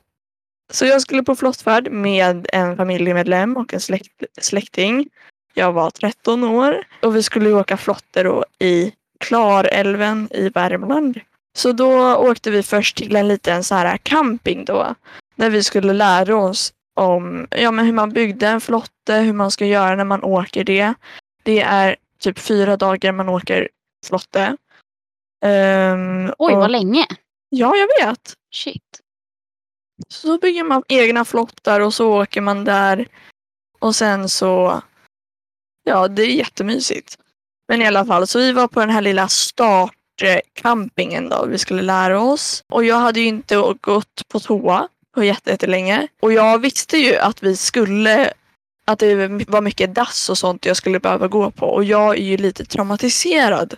Så 0.74 0.86
jag 0.86 1.02
skulle 1.02 1.24
på 1.24 1.36
flottfärd 1.36 1.92
med 1.92 2.48
en 2.54 2.78
familjemedlem 2.78 3.58
och 3.58 3.74
en 3.74 3.80
släkt, 3.80 4.24
släkting. 4.42 5.10
Jag 5.54 5.72
var 5.74 5.90
13 5.90 6.44
år 6.44 6.84
och 7.02 7.16
vi 7.16 7.24
skulle 7.24 7.54
åka 7.54 7.78
flotte 7.78 8.24
då 8.24 8.46
i 8.60 8.94
Klarälven 9.20 10.28
i 10.32 10.50
Värmland. 10.50 11.20
Så 11.58 11.72
då 11.72 12.16
åkte 12.16 12.52
vi 12.52 12.64
först 12.64 12.98
till 12.98 13.16
en 13.16 13.28
liten 13.28 13.64
så 13.64 13.76
här 13.76 13.98
camping 13.98 14.66
då. 14.66 14.96
Där 15.36 15.50
vi 15.50 15.64
skulle 15.64 15.94
lära 15.94 16.36
oss 16.36 16.74
om 16.96 17.48
ja, 17.52 17.72
men 17.72 17.86
hur 17.86 17.94
man 17.94 18.10
byggde 18.14 18.48
en 18.48 18.62
flotte, 18.62 19.14
hur 19.14 19.34
man 19.34 19.52
ska 19.52 19.66
göra 19.66 19.96
när 19.96 20.04
man 20.04 20.24
åker 20.24 20.64
det. 20.64 20.94
Det 21.44 21.60
är 21.62 21.96
typ 22.20 22.40
fyra 22.40 22.78
dagar 22.78 23.12
man 23.12 23.30
åker 23.30 23.70
flotte. 24.08 24.58
Ehm, 25.46 26.26
Oj, 26.38 26.54
och- 26.54 26.60
vad 26.60 26.72
länge. 26.72 27.06
Ja, 27.50 27.74
jag 27.76 28.08
vet. 28.08 28.34
Shit. 28.56 28.84
Så 30.10 30.38
bygger 30.38 30.64
man 30.64 30.84
egna 30.88 31.26
flottar 31.26 31.80
och 31.80 31.94
så 31.94 32.22
åker 32.22 32.42
man 32.42 32.66
där. 32.66 33.08
Och 33.80 33.96
sen 33.96 34.30
så, 34.30 34.82
ja 35.84 36.08
det 36.08 36.22
är 36.22 36.28
jättemysigt. 36.32 37.18
Men 37.68 37.82
i 37.82 37.88
alla 37.88 38.06
fall, 38.06 38.28
så 38.28 38.40
vi 38.40 38.52
var 38.52 38.68
på 38.68 38.80
den 38.80 38.90
här 38.90 39.02
lilla 39.02 39.28
startcampingen 39.28 41.30
då. 41.30 41.46
Vi 41.46 41.58
skulle 41.58 41.82
lära 41.82 42.22
oss. 42.22 42.64
Och 42.70 42.86
jag 42.86 42.96
hade 43.00 43.20
ju 43.20 43.26
inte 43.26 43.56
gått 43.82 44.28
på 44.28 44.40
toa 44.40 44.88
på 45.16 45.24
jätte- 45.24 45.50
jättelänge. 45.52 46.08
Och 46.22 46.34
jag 46.34 46.60
visste 46.60 46.98
ju 46.98 47.16
att 47.18 47.44
vi 47.44 47.56
skulle, 47.56 48.34
att 48.86 49.00
det 49.00 49.28
var 49.48 49.62
mycket 49.62 49.96
dass 49.96 50.30
och 50.30 50.38
sånt 50.38 50.66
jag 50.66 50.78
skulle 50.78 51.00
behöva 51.00 51.28
gå 51.28 51.52
på. 51.52 51.66
Och 51.66 51.84
jag 51.84 52.18
är 52.18 52.24
ju 52.24 52.38
lite 52.38 52.66
traumatiserad 52.66 53.74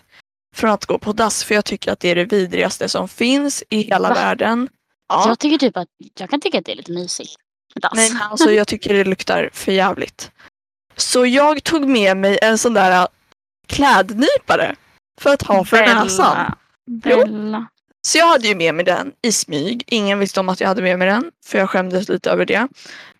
från 0.56 0.70
att 0.70 0.86
gå 0.86 0.98
på 0.98 1.12
dass. 1.12 1.44
För 1.44 1.54
jag 1.54 1.64
tycker 1.64 1.92
att 1.92 2.00
det 2.00 2.08
är 2.08 2.14
det 2.14 2.24
vidrigaste 2.24 2.88
som 2.88 3.08
finns 3.08 3.64
i 3.70 3.82
hela 3.82 4.08
Va? 4.08 4.14
världen. 4.14 4.68
Ja. 5.10 5.28
Jag 5.28 5.38
tycker 5.38 5.58
typ 5.58 5.76
att 5.76 5.88
jag 6.18 6.30
kan 6.30 6.40
tycka 6.40 6.58
att 6.58 6.64
det 6.64 6.72
är 6.72 6.76
lite 6.76 6.92
mysigt. 6.92 7.36
Nej 7.94 8.10
alltså 8.20 8.50
jag 8.50 8.68
tycker 8.68 8.94
det 8.94 9.04
luktar 9.04 9.50
för 9.52 9.72
jävligt. 9.72 10.30
Så 10.96 11.26
jag 11.26 11.64
tog 11.64 11.88
med 11.88 12.16
mig 12.16 12.38
en 12.42 12.58
sån 12.58 12.74
där 12.74 13.02
äh, 13.02 13.06
klädnypare 13.66 14.76
för 15.20 15.32
att 15.32 15.42
ha 15.42 15.64
för 15.64 15.76
näsan. 15.76 16.54
Bella. 16.86 17.66
Så 18.02 18.18
jag 18.18 18.26
hade 18.26 18.48
ju 18.48 18.54
med 18.54 18.74
mig 18.74 18.84
den 18.84 19.12
i 19.22 19.32
smyg. 19.32 19.84
Ingen 19.86 20.18
visste 20.18 20.40
om 20.40 20.48
att 20.48 20.60
jag 20.60 20.68
hade 20.68 20.82
med 20.82 20.98
mig 20.98 21.08
den 21.08 21.30
för 21.46 21.58
jag 21.58 21.70
skämdes 21.70 22.08
lite 22.08 22.30
över 22.30 22.46
det. 22.46 22.68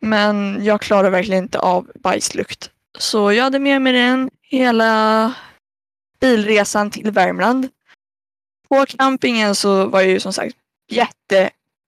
Men 0.00 0.64
jag 0.64 0.80
klarade 0.80 1.10
verkligen 1.10 1.44
inte 1.44 1.58
av 1.58 1.90
bajslukt. 1.94 2.70
Så 2.98 3.32
jag 3.32 3.44
hade 3.44 3.58
med 3.58 3.82
mig 3.82 3.92
den 3.92 4.30
hela 4.42 5.32
bilresan 6.20 6.90
till 6.90 7.10
Värmland. 7.10 7.68
På 8.68 8.86
campingen 8.86 9.54
så 9.54 9.86
var 9.86 10.00
jag 10.00 10.10
ju 10.10 10.20
som 10.20 10.32
sagt 10.32 10.56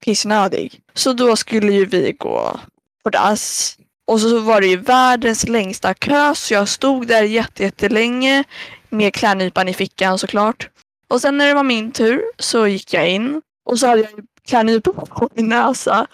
pissnödig. 0.04 0.80
Så 0.94 1.12
då 1.12 1.36
skulle 1.36 1.72
ju 1.72 1.86
vi 1.86 2.12
gå 2.12 2.60
på 3.04 3.10
dass. 3.10 3.76
Och 4.06 4.20
så 4.20 4.38
var 4.38 4.60
det 4.60 4.66
ju 4.66 4.76
världens 4.76 5.48
längsta 5.48 5.94
kö 5.94 6.34
så 6.34 6.54
jag 6.54 6.68
stod 6.68 7.06
där 7.06 7.22
jättelänge 7.22 8.44
med 8.88 9.14
klädnypan 9.14 9.68
i 9.68 9.74
fickan 9.74 10.18
såklart. 10.18 10.68
Och 11.08 11.20
sen 11.20 11.38
när 11.38 11.46
det 11.46 11.54
var 11.54 11.62
min 11.62 11.92
tur 11.92 12.22
så 12.38 12.66
gick 12.66 12.92
jag 12.92 13.10
in 13.10 13.42
och 13.70 13.78
så 13.78 13.86
hade 13.86 14.00
jag 14.00 14.10
klädnypan 14.48 14.94
på 14.94 15.28
min 15.34 15.48
näsa. 15.48 16.06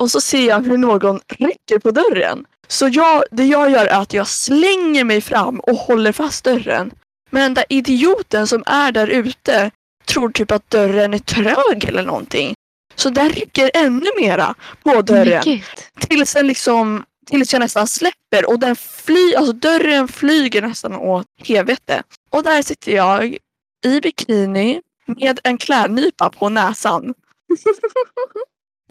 Och 0.00 0.10
så 0.10 0.20
ser 0.20 0.48
jag 0.48 0.60
hur 0.60 0.78
någon 0.78 1.20
rycker 1.28 1.78
på 1.78 1.90
dörren. 1.90 2.44
Så 2.68 2.88
jag, 2.88 3.22
det 3.30 3.44
jag 3.44 3.70
gör 3.70 3.86
är 3.86 4.00
att 4.00 4.12
jag 4.12 4.28
slänger 4.28 5.04
mig 5.04 5.20
fram 5.20 5.60
och 5.60 5.76
håller 5.76 6.12
fast 6.12 6.44
dörren. 6.44 6.90
Men 7.30 7.42
den 7.42 7.54
där 7.54 7.64
idioten 7.68 8.46
som 8.46 8.62
är 8.66 8.92
där 8.92 9.06
ute 9.06 9.70
tror 10.04 10.30
typ 10.30 10.50
att 10.50 10.70
dörren 10.70 11.14
är 11.14 11.18
trög 11.18 11.84
eller 11.84 12.02
någonting. 12.02 12.54
Så 12.94 13.10
den 13.10 13.30
rycker 13.30 13.70
ännu 13.74 14.06
mera 14.20 14.54
på 14.82 15.02
dörren. 15.02 15.42
Gud. 15.44 15.62
Tills 16.00 16.34
den 16.34 16.46
liksom 16.46 17.04
Tills 17.26 17.52
jag 17.52 17.60
nästan 17.60 17.86
släpper 17.86 18.48
och 18.48 18.58
den 18.58 18.76
fly, 18.76 19.34
alltså 19.34 19.52
dörren 19.52 20.08
flyger 20.08 20.62
nästan 20.62 20.94
åt 20.94 21.26
helvete. 21.44 22.02
Och 22.30 22.42
där 22.42 22.62
sitter 22.62 22.92
jag 22.92 23.36
i 23.84 24.00
bikini 24.00 24.80
med 25.06 25.40
en 25.44 25.58
klädnypa 25.58 26.30
på 26.30 26.48
näsan. 26.48 27.14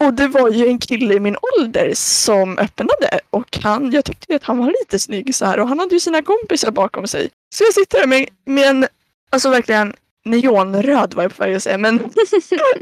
och 0.00 0.14
det 0.14 0.28
var 0.28 0.50
ju 0.50 0.66
en 0.66 0.78
kille 0.78 1.14
i 1.14 1.20
min 1.20 1.36
ålder 1.58 1.92
som 1.94 2.58
öppnade 2.58 3.20
och 3.30 3.58
han, 3.62 3.90
jag 3.90 4.04
tyckte 4.04 4.36
att 4.36 4.44
han 4.44 4.58
var 4.58 4.66
lite 4.66 4.98
snygg 4.98 5.34
så 5.34 5.44
här 5.44 5.60
och 5.60 5.68
han 5.68 5.78
hade 5.78 5.94
ju 5.94 6.00
sina 6.00 6.22
kompisar 6.22 6.70
bakom 6.70 7.06
sig. 7.06 7.30
Så 7.54 7.64
jag 7.64 7.74
sitter 7.74 7.98
där 7.98 8.06
med, 8.06 8.28
med 8.46 8.68
en, 8.68 8.86
alltså 9.30 9.50
verkligen 9.50 9.94
neonröd 10.24 11.14
var 11.14 11.22
jag 11.22 11.36
på 11.36 11.42
väg 11.44 11.54
att 11.54 11.62
säga, 11.62 11.78
men 11.78 12.00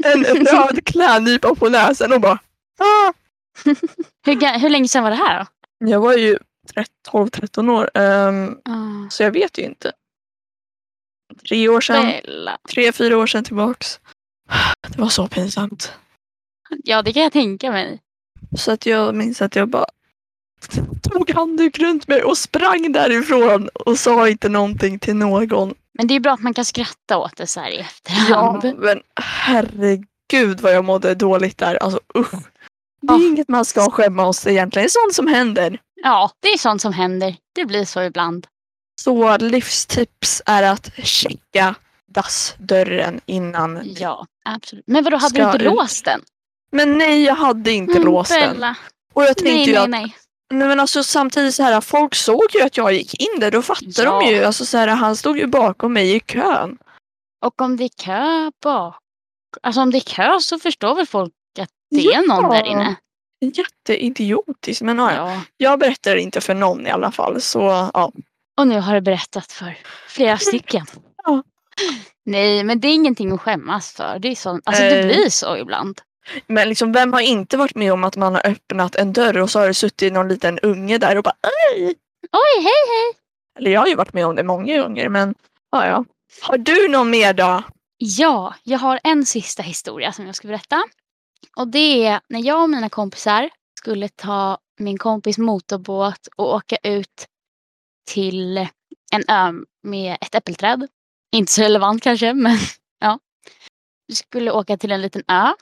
en 0.03 0.23
röd 0.23 0.85
klädnypa 0.85 1.55
på 1.55 1.69
näsan 1.69 2.13
och 2.13 2.21
bara 2.21 2.39
ah, 2.79 3.13
Hur, 4.25 4.59
hur 4.59 4.69
länge 4.69 4.87
sedan 4.87 5.03
var 5.03 5.09
det 5.09 5.15
här 5.17 5.39
då? 5.39 5.45
Jag 5.89 5.99
var 5.99 6.13
ju 6.13 6.37
12-13 7.11 7.69
år. 7.71 7.89
ehm, 7.93 8.57
Ah, 8.65 9.09
så 9.09 9.23
jag 9.23 9.31
vet 9.31 9.57
ju 9.57 9.63
inte. 9.63 9.91
Tre 11.49 11.69
år 11.69 11.81
sedan. 11.81 12.05
Bella. 12.05 12.57
Tre, 12.69 12.91
fyra 12.91 13.17
år 13.17 13.27
sedan 13.27 13.43
tillbaks. 13.43 13.99
Det 14.89 14.97
var 14.99 15.09
så 15.09 15.27
pinsamt. 15.27 15.93
Ja, 16.83 17.01
det 17.01 17.13
kan 17.13 17.23
jag 17.23 17.31
tänka 17.31 17.71
mig. 17.71 17.99
Så 18.57 18.71
att 18.71 18.85
jag 18.85 19.15
minns 19.15 19.41
att 19.41 19.55
jag 19.55 19.69
bara 19.69 19.85
tog 21.03 21.31
handduk 21.31 21.79
runt 21.79 22.07
mig 22.07 22.23
och 22.23 22.37
sprang 22.37 22.91
därifrån 22.91 23.67
och 23.73 23.99
sa 23.99 24.29
inte 24.29 24.49
någonting 24.49 24.99
till 24.99 25.15
någon. 25.15 25.73
Men 25.97 26.07
det 26.07 26.13
är 26.15 26.19
bra 26.19 26.33
att 26.33 26.39
man 26.41 26.53
kan 26.53 26.65
skratta 26.65 27.17
åt 27.17 27.37
det 27.37 27.47
så 27.47 27.59
här 27.59 27.69
i 27.71 27.75
Ja, 27.77 27.81
efterhand. 27.81 28.75
men 28.79 29.01
herregud 29.15 30.61
vad 30.61 30.73
jag 30.73 30.85
mådde 30.85 31.15
dåligt 31.15 31.57
där. 31.57 31.75
Alltså 31.75 31.99
usch. 32.17 32.31
Det 33.01 33.13
är 33.13 33.17
Ja. 33.19 33.25
inget 33.27 33.47
man 33.49 33.65
ska 33.65 33.91
skämmas 33.91 34.47
egentligen. 34.47 34.83
Det 34.83 34.87
är 34.87 35.05
sånt 35.05 35.15
som 35.15 35.27
händer. 35.27 35.79
Ja, 36.03 36.31
det 36.39 36.47
är 36.47 36.57
sånt 36.57 36.81
som 36.81 36.93
händer. 36.93 37.35
Det 37.55 37.65
blir 37.65 37.85
så 37.85 38.01
ibland. 38.01 38.47
Så 39.01 39.37
livstips 39.37 40.41
är 40.45 40.63
att 40.63 40.89
checka 41.03 41.75
dassdörren 42.07 43.21
innan. 43.25 43.81
Ja, 43.99 44.25
absolut. 44.45 44.83
Men 44.87 45.03
vadå, 45.03 45.17
hade 45.17 45.39
du 45.39 45.43
inte 45.45 45.57
ut. 45.57 45.63
låst 45.63 46.05
den? 46.05 46.21
Men 46.71 46.97
nej, 46.97 47.23
jag 47.23 47.35
hade 47.35 47.71
inte 47.71 47.91
Mm, 47.93 48.05
låst 48.05 48.31
den. 48.31 48.53
Bella. 48.53 48.75
Och 49.13 49.23
jag 49.23 49.37
tänkte 49.37 49.53
Nej, 49.53 49.65
ju 49.67 49.73
nej, 49.73 49.83
att 49.83 49.89
nej. 49.89 50.15
Nej 50.51 50.67
men 50.67 50.79
alltså 50.79 51.03
samtidigt 51.03 51.55
så 51.55 51.63
här, 51.63 51.81
folk 51.81 52.15
såg 52.15 52.43
ju 52.53 52.61
att 52.61 52.77
jag 52.77 52.93
gick 52.93 53.21
in 53.21 53.39
där, 53.39 53.51
då 53.51 53.61
fattade 53.61 54.03
Ja. 54.03 54.19
de 54.21 54.29
ju. 54.29 54.43
Alltså 54.43 54.65
så 54.65 54.77
här, 54.77 54.87
han 54.87 55.15
stod 55.15 55.37
ju 55.37 55.47
bakom 55.47 55.93
mig 55.93 56.15
i 56.15 56.19
kön. 56.19 56.77
Och 57.45 57.61
om 57.61 57.77
det 57.77 57.83
är 57.83 57.89
kö 58.03 58.51
bak... 58.63 58.95
Alltså 59.61 59.81
om 59.81 59.91
det 59.91 59.97
är 59.97 60.15
kö 60.15 60.39
så 60.39 60.59
förstår 60.59 60.95
väl 60.95 61.05
folk 61.07 61.33
att 61.59 61.69
det 61.89 62.05
är 62.05 62.27
någon 62.27 62.43
Ja. 62.55 62.61
där 62.61 62.67
inne. 62.67 62.95
Jätteidiotiskt 63.41 64.81
men 64.81 64.97
ja, 64.97 65.13
Ja. 65.13 65.41
jag 65.57 65.79
berättar 65.79 66.15
inte 66.15 66.41
för 66.41 66.53
någon 66.53 66.87
i 66.87 66.89
alla 66.89 67.11
fall 67.11 67.41
så 67.41 67.89
ja. 67.93 68.11
Och 68.57 68.67
nu 68.67 68.79
har 68.79 68.93
du 68.93 69.01
berättat 69.01 69.51
för 69.51 69.77
flera 70.07 70.37
stycken. 70.37 70.85
Ja. 71.23 71.43
Nej, 72.25 72.63
men 72.63 72.79
det 72.79 72.87
är 72.87 72.93
ingenting 72.93 73.31
att 73.31 73.41
skämmas 73.41 73.91
för. 73.93 74.19
Det, 74.19 74.27
är 74.27 74.35
så, 74.35 74.59
alltså, 74.63 74.83
Eh. 74.83 74.95
det 74.95 75.03
blir 75.03 75.29
så 75.29 75.57
ibland. 75.57 76.01
Men 76.47 76.69
liksom 76.69 76.91
vem 76.91 77.13
har 77.13 77.21
inte 77.21 77.57
varit 77.57 77.75
med 77.75 77.93
om 77.93 78.03
att 78.03 78.17
man 78.17 78.35
har 78.35 78.47
öppnat 78.47 78.95
en 78.95 79.13
dörr 79.13 79.37
och 79.37 79.49
så 79.49 79.59
har 79.59 79.67
det 79.67 79.73
suttit 79.73 80.13
någon 80.13 80.27
liten 80.27 80.59
unge 80.59 80.97
där 80.97 81.17
och 81.17 81.23
bara 81.23 81.35
Ej! 81.73 81.95
Oj, 82.31 82.63
hej 82.63 82.63
hej! 82.63 83.21
Eller 83.59 83.71
jag 83.71 83.79
har 83.79 83.87
ju 83.87 83.95
varit 83.95 84.13
med 84.13 84.25
om 84.25 84.35
det 84.35 84.43
många 84.43 84.81
gånger 84.81 85.09
men 85.09 85.35
ja 85.71 85.87
ja. 85.87 86.05
Har 86.41 86.57
du 86.57 86.87
någon 86.87 87.09
mer 87.09 87.33
då? 87.33 87.63
Ja, 87.97 88.55
jag 88.63 88.79
har 88.79 88.99
en 89.03 89.25
sista 89.25 89.63
historia 89.63 90.11
som 90.11 90.25
jag 90.25 90.35
ska 90.35 90.47
berätta. 90.47 90.83
Och 91.55 91.67
det 91.67 92.05
är 92.05 92.21
när 92.29 92.45
jag 92.45 92.63
och 92.63 92.69
mina 92.69 92.89
kompisar 92.89 93.49
skulle 93.77 94.09
ta 94.09 94.57
min 94.79 94.97
kompis 94.97 95.37
motorbåt 95.37 96.27
och 96.35 96.53
åka 96.53 96.77
ut 96.83 97.27
till 98.11 98.57
en 99.13 99.23
ö 99.27 99.53
med 99.83 100.17
ett 100.21 100.35
äppelträd. 100.35 100.87
Inte 101.31 101.51
så 101.51 101.61
relevant 101.61 102.03
kanske, 102.03 102.33
men 102.33 102.57
ja. 102.99 103.19
Vi 104.07 104.15
skulle 104.15 104.51
åka 104.51 104.77
till 104.77 104.91
en 104.91 105.01
liten 105.01 105.23
ö, 105.27 105.53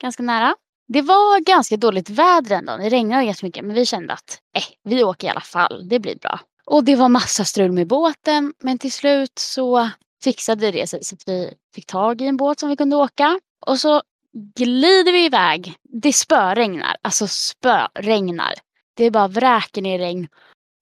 ganska 0.00 0.22
nära. 0.22 0.54
Det 0.88 1.02
var 1.02 1.40
ganska 1.40 1.76
dåligt 1.76 2.10
väder 2.10 2.56
ändå. 2.56 2.76
Det 2.76 2.88
regnade 2.88 3.24
ganska 3.24 3.46
mycket, 3.46 3.64
men 3.64 3.74
vi 3.74 3.86
kände 3.86 4.12
att 4.12 4.38
eh, 4.56 4.62
vi 4.84 5.04
åker 5.04 5.26
i 5.26 5.30
alla 5.30 5.40
fall. 5.40 5.88
Det 5.88 5.98
blir 5.98 6.16
bra. 6.18 6.40
Och 6.66 6.84
det 6.84 6.96
var 6.96 7.08
massa 7.08 7.44
strul 7.44 7.72
med 7.72 7.86
båten, 7.86 8.54
men 8.62 8.78
till 8.78 8.92
slut 8.92 9.38
så 9.38 9.90
fixade 10.24 10.70
det 10.70 10.86
sig 10.86 11.04
så 11.04 11.14
att 11.14 11.22
vi 11.26 11.54
fick 11.74 11.86
tag 11.86 12.20
i 12.20 12.26
en 12.26 12.36
båt 12.36 12.60
som 12.60 12.68
vi 12.68 12.76
kunde 12.76 12.96
åka. 12.96 13.40
Och 13.66 13.78
så 13.78 14.02
glider 14.56 15.12
vi 15.12 15.24
iväg. 15.24 15.74
Det 15.82 16.12
spöregnar, 16.12 16.96
alltså 17.02 17.26
spöregnar. 17.26 18.54
Det 18.94 19.04
är 19.04 19.10
bara 19.10 19.28
vräker 19.28 19.82
ner 19.82 19.98
regn. 19.98 20.28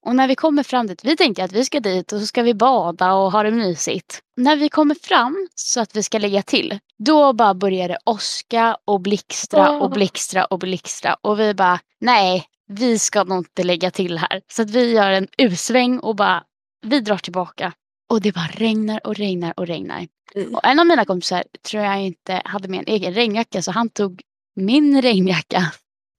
Och 0.06 0.16
när 0.16 0.28
vi 0.28 0.34
kommer 0.34 0.62
fram 0.62 0.86
dit, 0.86 1.04
vi 1.04 1.16
tänkte 1.16 1.44
att 1.44 1.52
vi 1.52 1.64
ska 1.64 1.80
dit 1.80 2.12
och 2.12 2.20
så 2.20 2.26
ska 2.26 2.42
vi 2.42 2.54
bada 2.54 3.14
och 3.14 3.32
ha 3.32 3.42
det 3.42 3.50
mysigt. 3.50 4.20
När 4.36 4.56
vi 4.56 4.68
kommer 4.68 4.94
fram 4.94 5.48
så 5.54 5.80
att 5.80 5.96
vi 5.96 6.02
ska 6.02 6.18
lägga 6.18 6.42
till, 6.42 6.78
då 6.98 7.32
bara 7.32 7.54
börjar 7.54 7.88
det 7.88 7.98
åska 8.04 8.76
och 8.84 9.00
blixtra 9.00 9.80
och 9.80 9.90
blixtra 9.90 10.44
och 10.44 10.58
blixtra. 10.58 11.14
Och 11.14 11.40
vi 11.40 11.54
bara, 11.54 11.80
nej, 12.00 12.44
vi 12.68 12.98
ska 12.98 13.24
nog 13.24 13.38
inte 13.38 13.62
lägga 13.62 13.90
till 13.90 14.18
här. 14.18 14.40
Så 14.52 14.62
att 14.62 14.70
vi 14.70 14.92
gör 14.92 15.10
en 15.10 15.28
U-sväng 15.38 15.98
och 15.98 16.16
bara, 16.16 16.42
vi 16.86 17.00
drar 17.00 17.18
tillbaka. 17.18 17.72
Och 18.10 18.20
det 18.20 18.32
bara 18.32 18.50
regnar 18.52 19.06
och 19.06 19.14
regnar 19.14 19.54
och 19.56 19.66
regnar. 19.66 20.06
Och 20.52 20.66
en 20.66 20.80
av 20.80 20.86
mina 20.86 21.04
kompisar 21.04 21.44
tror 21.70 21.82
jag 21.82 22.02
inte 22.02 22.42
hade 22.44 22.68
med 22.68 22.78
en 22.78 22.94
egen 22.94 23.14
regnjacka 23.14 23.62
så 23.62 23.70
han 23.70 23.88
tog 23.88 24.22
min 24.56 25.02
regnjacka, 25.02 25.72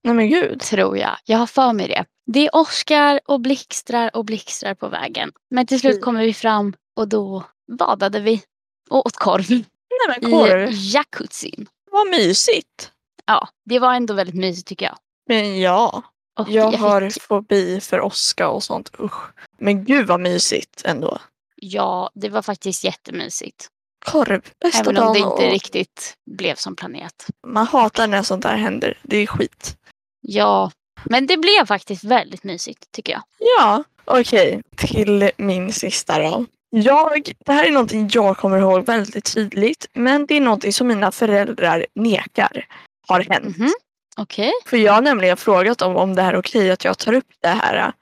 Nej 0.03 0.13
men 0.13 0.29
gud. 0.29 0.59
tror 0.59 0.97
jag. 0.97 1.17
Jag 1.25 1.37
har 1.37 1.47
för 1.47 1.73
mig 1.73 1.87
det. 1.87 2.05
Det 2.33 2.49
åskar 2.49 3.19
och 3.25 3.41
blixtrar 3.41 4.15
och 4.15 4.25
blixtrar 4.25 4.73
på 4.73 4.87
vägen. 4.87 5.31
Men 5.49 5.67
till 5.67 5.79
slut 5.79 5.93
Mm. 5.93 6.03
kommer 6.03 6.21
vi 6.25 6.33
fram 6.33 6.73
och 6.95 7.07
då 7.07 7.43
badade 7.77 8.19
vi 8.19 8.43
och 8.89 9.05
åt 9.05 9.15
korv 9.15 9.45
Nej 9.49 10.19
men 10.21 10.29
i 10.29 10.31
korv. 10.31 10.69
jacuzzin. 10.71 11.67
Vad 11.91 12.07
mysigt. 12.07 12.91
Ja, 13.25 13.47
det 13.65 13.79
var 13.79 13.93
ändå 13.93 14.13
väldigt 14.13 14.35
mysigt 14.35 14.67
tycker 14.67 14.85
jag. 14.85 14.97
Men 15.29 15.59
ja. 15.59 16.03
Och 16.39 16.49
Jag 16.49 16.71
fick- 16.71 16.81
har 16.81 17.19
fobi 17.27 17.79
för 17.81 18.01
åska 18.01 18.49
och 18.49 18.63
sånt. 18.63 18.91
Usch. 18.99 19.21
Men 19.57 19.85
gud 19.85 20.07
vad 20.07 20.19
mysigt 20.19 20.81
ändå. 20.85 21.17
Ja, 21.55 22.09
det 22.15 22.29
var 22.29 22.41
faktiskt 22.41 22.83
jättemysigt. 22.83 23.67
Korv, 24.05 24.41
bästa 24.61 24.79
Även 24.79 24.97
om 24.97 25.13
det 25.13 25.19
inte 25.19 25.29
och 25.29 25.39
riktigt 25.51 26.17
blev 26.31 26.55
som 26.55 26.75
planerat. 26.75 27.27
Man 27.47 27.67
hatar 27.67 28.07
när 28.07 28.23
sånt 28.23 28.43
där 28.43 28.55
händer. 28.55 28.97
Det 29.03 29.17
är 29.17 29.27
skit. 29.27 29.77
Ja, 30.21 30.71
men 31.03 31.27
det 31.27 31.37
blev 31.37 31.65
faktiskt 31.65 32.03
väldigt 32.03 32.43
mysigt 32.43 32.91
tycker 32.91 33.13
jag. 33.13 33.21
Ja, 33.57 33.83
okej. 34.05 34.61
Till 34.77 35.31
min 35.37 35.73
sista 35.73 36.19
då. 36.19 36.45
Jag, 36.69 37.31
det 37.45 37.51
här 37.53 37.65
är 37.65 37.71
någonting 37.71 38.09
jag 38.11 38.37
kommer 38.37 38.57
ihåg 38.57 38.85
väldigt 38.85 39.33
tydligt. 39.33 39.87
Men 39.93 40.25
det 40.25 40.35
är 40.37 40.41
någonting 40.41 40.73
som 40.73 40.87
mina 40.87 41.11
föräldrar 41.11 41.85
nekar 41.95 42.65
har 43.07 43.19
hänt. 43.19 43.57
Mhm. 43.57 43.73
Okej. 44.17 44.51
För 44.65 44.77
jag 44.77 44.93
har 44.93 45.01
nämligen 45.01 45.37
frågat 45.37 45.77
dem 45.77 45.95
om 45.95 46.15
det 46.15 46.21
här 46.21 46.33
är 46.33 46.39
okej 46.39 46.71
att 46.71 46.85
jag 46.85 46.97
tar 46.97 47.13
upp 47.13 47.27
det 47.41 47.47
här. 47.47 47.93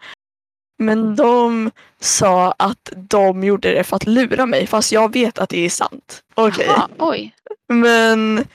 Men 0.77 1.15
de 1.15 1.71
sa 1.99 2.51
att 2.51 2.93
de 2.95 3.43
gjorde 3.43 3.71
det 3.71 3.83
för 3.83 3.95
att 3.95 4.07
lura 4.07 4.45
mig 4.45 4.67
fast 4.67 4.91
jag 4.91 5.13
vet 5.13 5.39
att 5.39 5.49
det 5.49 5.65
är 5.65 5.69
sant. 5.69 6.23
Okej. 6.33 6.65
Jaha, 6.67 6.87
Oj. 6.99 7.35
Men 7.67 8.45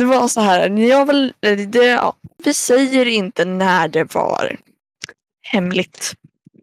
det 0.00 0.06
var 0.06 0.28
så 0.28 0.40
här, 0.40 0.70
jag 0.70 1.06
väl, 1.06 1.32
eller 1.40 1.66
det, 1.66 1.86
ja, 1.86 2.14
vi 2.44 2.54
säger 2.54 3.06
inte 3.06 3.44
när 3.44 3.88
det 3.88 4.14
var 4.14 4.56
hemligt. 5.42 6.12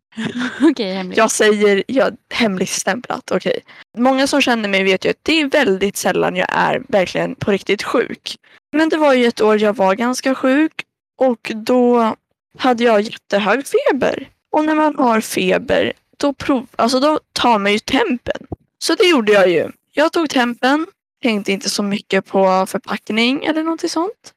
Okej, 0.62 0.94
hemligt. 0.94 1.18
Jag 1.18 1.32
säger 1.32 1.84
ja, 1.88 2.12
hemligstämplat, 2.34 3.32
okej. 3.32 3.60
Många 3.98 4.28
som 4.28 4.42
känner 4.42 4.70
mig 4.70 4.84
vet 4.84 5.06
ju 5.06 5.10
att 5.10 5.24
det 5.24 5.42
är 5.42 5.46
väldigt 5.46 5.98
sällan 5.98 6.36
jag 6.36 6.48
är 6.52 6.84
verkligen 6.88 7.36
på 7.36 7.52
riktigt 7.52 7.84
sjuk. 7.84 8.38
Men 8.72 8.90
det 8.90 8.98
var 8.98 9.14
ju 9.14 9.26
ett 9.26 9.42
år 9.42 9.62
jag 9.62 9.76
var 9.76 9.96
ganska 9.96 10.36
sjuk 10.36 10.84
och 11.18 11.52
då 11.56 12.16
hade 12.58 12.84
jag 12.84 13.02
jättehög 13.02 13.64
feber. 13.68 14.30
Och 14.52 14.66
när 14.66 14.76
man 14.76 14.96
har 14.96 15.22
feber 15.22 15.94
då, 16.18 16.34
prov, 16.34 16.68
alltså 16.76 17.00
då 17.00 17.20
tar 17.34 17.60
man 17.60 17.74
ju 17.74 17.80
tempen. 17.80 18.48
Så 18.80 18.96
det 18.96 19.08
gjorde 19.08 19.32
jag 19.32 19.50
ju. 19.50 19.72
Jag 19.94 20.14
tog 20.14 20.30
tempen, 20.30 20.88
tänkte 21.22 21.52
inte 21.52 21.70
så 21.70 21.84
mycket 21.84 22.26
på 22.26 22.66
förpackning 22.68 23.46
eller 23.46 23.64
någonting 23.64 23.90
sånt. 23.90 24.34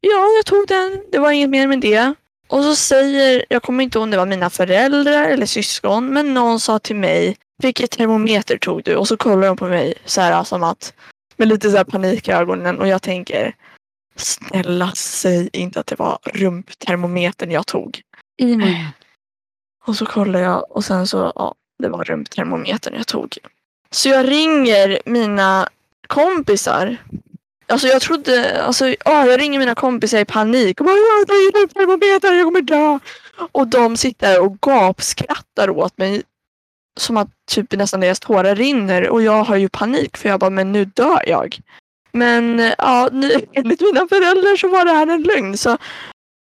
Ja, 0.00 0.26
jag 0.36 0.46
tog 0.46 0.68
den. 0.68 1.04
Det 1.12 1.18
var 1.18 1.30
inget 1.30 1.50
mer 1.50 1.66
med 1.66 1.80
det. 1.80 2.14
Och 2.48 2.62
så 2.62 2.76
säger, 2.76 3.44
jag 3.48 3.62
kommer 3.62 3.84
inte 3.84 3.98
ihåg 3.98 4.02
om 4.02 4.10
det 4.10 4.16
var 4.16 4.26
mina 4.26 4.50
föräldrar 4.50 5.24
eller 5.24 5.46
syskon, 5.46 6.06
men 6.06 6.34
någon 6.34 6.60
sa 6.60 6.78
till 6.78 6.96
mig, 6.96 7.36
vilket 7.62 7.90
termometer 7.90 8.58
tog 8.58 8.82
du? 8.84 8.96
Och 8.96 9.08
så 9.08 9.16
kollar 9.16 9.46
de 9.46 9.56
på 9.56 9.68
mig 9.68 9.94
så 10.04 10.20
här 10.20 10.44
som 10.44 10.62
att, 10.62 10.94
med 11.36 11.48
lite 11.48 11.70
så 11.70 11.76
här 11.76 11.84
panik 11.84 12.28
i 12.28 12.32
ögonen 12.32 12.78
och 12.78 12.88
jag 12.88 13.02
tänker, 13.02 13.54
snälla 14.16 14.92
säg 14.94 15.50
inte 15.52 15.80
att 15.80 15.86
det 15.86 15.98
var 15.98 16.18
rumptermometern 16.24 17.50
jag 17.50 17.66
tog. 17.66 18.00
I 18.36 18.56
munnen. 18.56 18.86
Och 19.86 19.96
så 19.96 20.06
kollar 20.06 20.40
jag 20.40 20.70
och 20.70 20.84
sen 20.84 21.06
så, 21.06 21.32
ja, 21.34 21.54
det 21.78 21.88
var 21.88 22.04
rumptermometern 22.04 22.94
jag 22.94 23.06
tog. 23.06 23.38
Så 23.90 24.08
jag 24.08 24.28
ringer 24.28 24.98
mina 25.04 25.68
kompisar. 26.10 26.96
Alltså 27.66 27.88
jag 27.88 28.02
trodde, 28.02 28.62
alltså 28.62 28.88
ja, 28.88 29.26
jag 29.26 29.40
ringer 29.40 29.58
mina 29.58 29.74
kompisar 29.74 30.18
i 30.18 30.24
panik 30.24 30.80
och 30.80 30.86
bara 30.86 30.96
jag 30.96 31.26
tar 31.28 31.34
är 31.34 31.60
rumptermometern, 31.60 32.36
jag 32.36 32.46
kommer 32.46 32.60
dö. 32.60 32.98
Och 33.52 33.68
de 33.68 33.96
sitter 33.96 34.40
och 34.40 34.60
gapskrattar 34.60 35.70
åt 35.70 35.98
mig. 35.98 36.22
Som 37.00 37.16
att 37.16 37.28
typ 37.50 37.72
nästan 37.72 38.00
deras 38.00 38.20
tårar 38.20 38.54
rinner 38.54 39.08
och 39.08 39.22
jag 39.22 39.44
har 39.44 39.56
ju 39.56 39.68
panik 39.68 40.16
för 40.16 40.28
jag 40.28 40.40
bara 40.40 40.50
men 40.50 40.72
nu 40.72 40.84
dör 40.84 41.22
jag. 41.26 41.58
Men 42.12 42.72
ja, 42.78 43.08
nu, 43.12 43.46
enligt 43.52 43.80
mina 43.80 44.08
föräldrar 44.08 44.56
så 44.56 44.68
var 44.68 44.84
det 44.84 44.92
här 44.92 45.06
en 45.06 45.22
lögn. 45.22 45.58
Så 45.58 45.78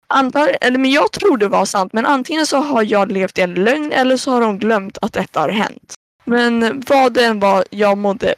antar, 0.08 0.58
eller 0.62 0.78
men 0.78 0.92
jag 0.92 1.12
tror 1.12 1.38
det 1.38 1.48
var 1.48 1.66
sant 1.66 1.94
men 1.94 2.06
antingen 2.06 2.46
så 2.46 2.58
har 2.58 2.84
jag 2.84 3.12
levt 3.12 3.38
i 3.38 3.42
en 3.42 3.54
lögn 3.54 3.92
eller 3.92 4.18
så 4.18 4.32
har 4.32 4.42
de 4.42 4.60
glömt 4.60 4.98
att 5.02 5.14
detta 5.14 5.40
har 5.40 5.50
hänt. 5.50 5.94
Men 6.26 6.84
vad 6.88 7.14
det 7.14 7.26
än 7.26 7.40
var, 7.40 7.66
jag 7.70 7.98
mådde 7.98 8.36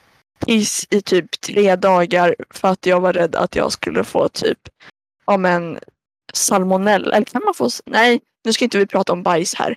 piss 0.49 0.87
i 0.89 1.01
typ 1.01 1.41
tre 1.41 1.75
dagar 1.75 2.35
för 2.49 2.67
att 2.67 2.85
jag 2.85 2.99
var 2.99 3.13
rädd 3.13 3.35
att 3.35 3.55
jag 3.55 3.71
skulle 3.71 4.03
få 4.03 4.29
typ, 4.29 4.59
ja 5.25 5.37
men 5.37 5.79
salmonella. 6.33 7.15
Eller 7.15 7.25
kan 7.25 7.41
man 7.45 7.53
få... 7.53 7.69
Nej, 7.85 8.19
nu 8.43 8.53
ska 8.53 8.65
inte 8.65 8.77
vi 8.77 8.85
prata 8.85 9.13
om 9.13 9.23
bajs 9.23 9.55
här. 9.55 9.75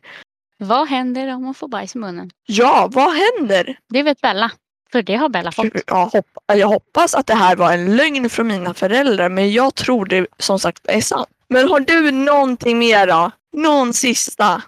Vad 0.58 0.88
händer 0.88 1.34
om 1.34 1.42
man 1.44 1.54
får 1.54 1.68
bajs 1.68 1.94
i 1.94 1.98
munnen? 1.98 2.30
Ja, 2.46 2.88
vad 2.92 3.12
händer? 3.12 3.78
Det 3.88 4.02
vet 4.02 4.20
Bella. 4.20 4.50
För 4.92 5.02
det 5.02 5.16
har 5.16 5.28
Bella 5.28 5.52
fått. 5.52 5.66
Jag, 5.86 6.06
hopp, 6.06 6.26
jag 6.46 6.68
hoppas 6.68 7.14
att 7.14 7.26
det 7.26 7.34
här 7.34 7.56
var 7.56 7.72
en 7.72 7.96
lögn 7.96 8.30
från 8.30 8.46
mina 8.46 8.74
föräldrar 8.74 9.28
men 9.28 9.52
jag 9.52 9.74
tror 9.74 10.06
det 10.06 10.26
som 10.38 10.58
sagt 10.58 10.86
är 10.86 11.00
sant. 11.00 11.28
Men 11.48 11.68
har 11.68 11.80
du 11.80 12.10
någonting 12.10 12.78
mera? 12.78 13.32
Någon 13.52 13.92
sista? 13.94 14.62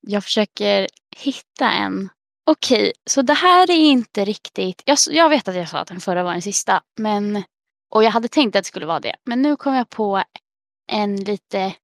Jag 0.00 0.24
försöker 0.24 0.88
hitta 1.16 1.70
en. 1.70 2.08
Okej, 2.50 2.92
så 3.06 3.22
det 3.22 3.34
här 3.34 3.70
är 3.70 3.76
inte 3.76 4.24
riktigt... 4.24 4.82
Jag, 4.84 4.98
jag 5.10 5.28
vet 5.28 5.48
att 5.48 5.54
jag 5.56 5.68
sa 5.68 5.78
att 5.78 5.88
den 5.88 6.00
förra 6.00 6.22
var 6.22 6.32
den 6.32 6.42
sista. 6.42 6.82
Men, 6.98 7.42
och 7.90 8.04
jag 8.04 8.10
hade 8.10 8.28
tänkt 8.28 8.56
att 8.56 8.64
det 8.64 8.68
skulle 8.68 8.86
vara 8.86 9.00
det. 9.00 9.16
Men 9.24 9.42
nu 9.42 9.56
kom 9.56 9.74
jag 9.74 9.90
på 9.90 10.22
en 10.92 11.16
lite 11.16 11.74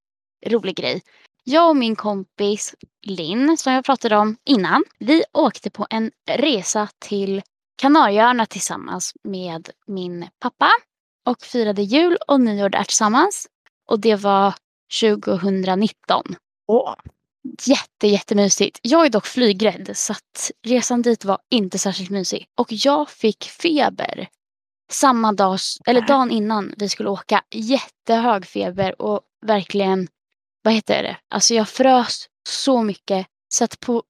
rolig 0.47 0.77
grej. 0.77 1.03
Jag 1.45 1.69
och 1.69 1.77
min 1.77 1.97
kompis 1.97 2.75
Linn, 3.07 3.57
som 3.57 3.73
jag 3.73 3.85
pratade 3.85 4.17
om 4.17 4.37
innan, 4.45 4.85
vi 4.99 5.25
åkte 5.33 5.71
på 5.71 5.87
en 5.91 6.11
resa 6.31 6.89
till 6.99 7.43
Kanarieöarna 7.77 8.47
tillsammans 8.47 9.13
med 9.25 9.71
min 9.87 10.29
pappa 10.39 10.71
och 11.27 11.43
firade 11.43 11.83
jul 11.83 12.17
och 12.29 12.41
nyår 12.41 12.69
där 12.69 12.85
tillsammans. 12.85 13.47
Och 13.89 14.01
det 14.01 14.17
var 14.17 14.55
2019. 15.01 16.37
Åh. 16.67 16.95
Jätte, 17.63 18.07
jättemysigt. 18.07 18.79
Jag 18.83 19.07
är 19.07 19.11
dock 19.11 19.27
flygrädd 19.27 19.91
så 19.95 20.13
att 20.13 20.51
resan 20.67 21.03
dit 21.03 21.25
var 21.25 21.39
inte 21.51 21.79
särskilt 21.79 22.11
mysig. 22.11 22.47
Och 22.61 22.69
jag 22.71 23.11
fick 23.11 23.45
feber 23.45 24.29
samma 24.93 25.33
dag, 25.33 25.59
eller 25.87 26.01
dagen 26.01 26.31
innan 26.31 26.75
vi 26.77 26.89
skulle 26.89 27.09
åka. 27.11 27.43
Jättehög 27.55 28.47
feber 28.47 29.03
och 29.03 29.21
verkligen, 29.47 30.09
vad 30.63 30.75
heter 30.75 31.03
det? 31.03 31.17
Alltså 31.35 31.55
jag 31.55 31.69
frös 31.69 32.27
så 32.49 32.83
mycket 32.83 33.27
så 33.55 33.65
att 33.65 33.81
på, 33.81 34.03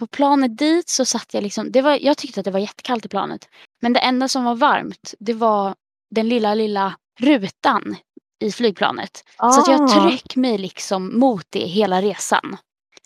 på 0.00 0.06
planet 0.06 0.58
dit 0.58 0.88
så 0.88 1.04
satt 1.04 1.34
jag 1.34 1.42
liksom, 1.42 1.72
det 1.72 1.82
var, 1.82 1.98
jag 2.02 2.16
tyckte 2.16 2.40
att 2.40 2.44
det 2.44 2.50
var 2.50 2.60
jättekallt 2.60 3.04
i 3.06 3.08
planet. 3.08 3.48
Men 3.82 3.92
det 3.92 4.00
enda 4.00 4.28
som 4.28 4.44
var 4.44 4.54
varmt, 4.54 5.14
det 5.18 5.32
var 5.34 5.74
den 6.14 6.28
lilla, 6.28 6.54
lilla 6.54 6.94
rutan 7.20 7.96
i 8.44 8.52
flygplanet. 8.52 9.24
Så 9.36 9.60
att 9.60 9.68
jag 9.68 9.82
Ah. 9.82 9.88
tryck 10.08 10.36
mig 10.36 10.58
liksom 10.58 11.18
mot 11.18 11.46
det 11.50 11.66
hela 11.66 12.02
resan. 12.02 12.56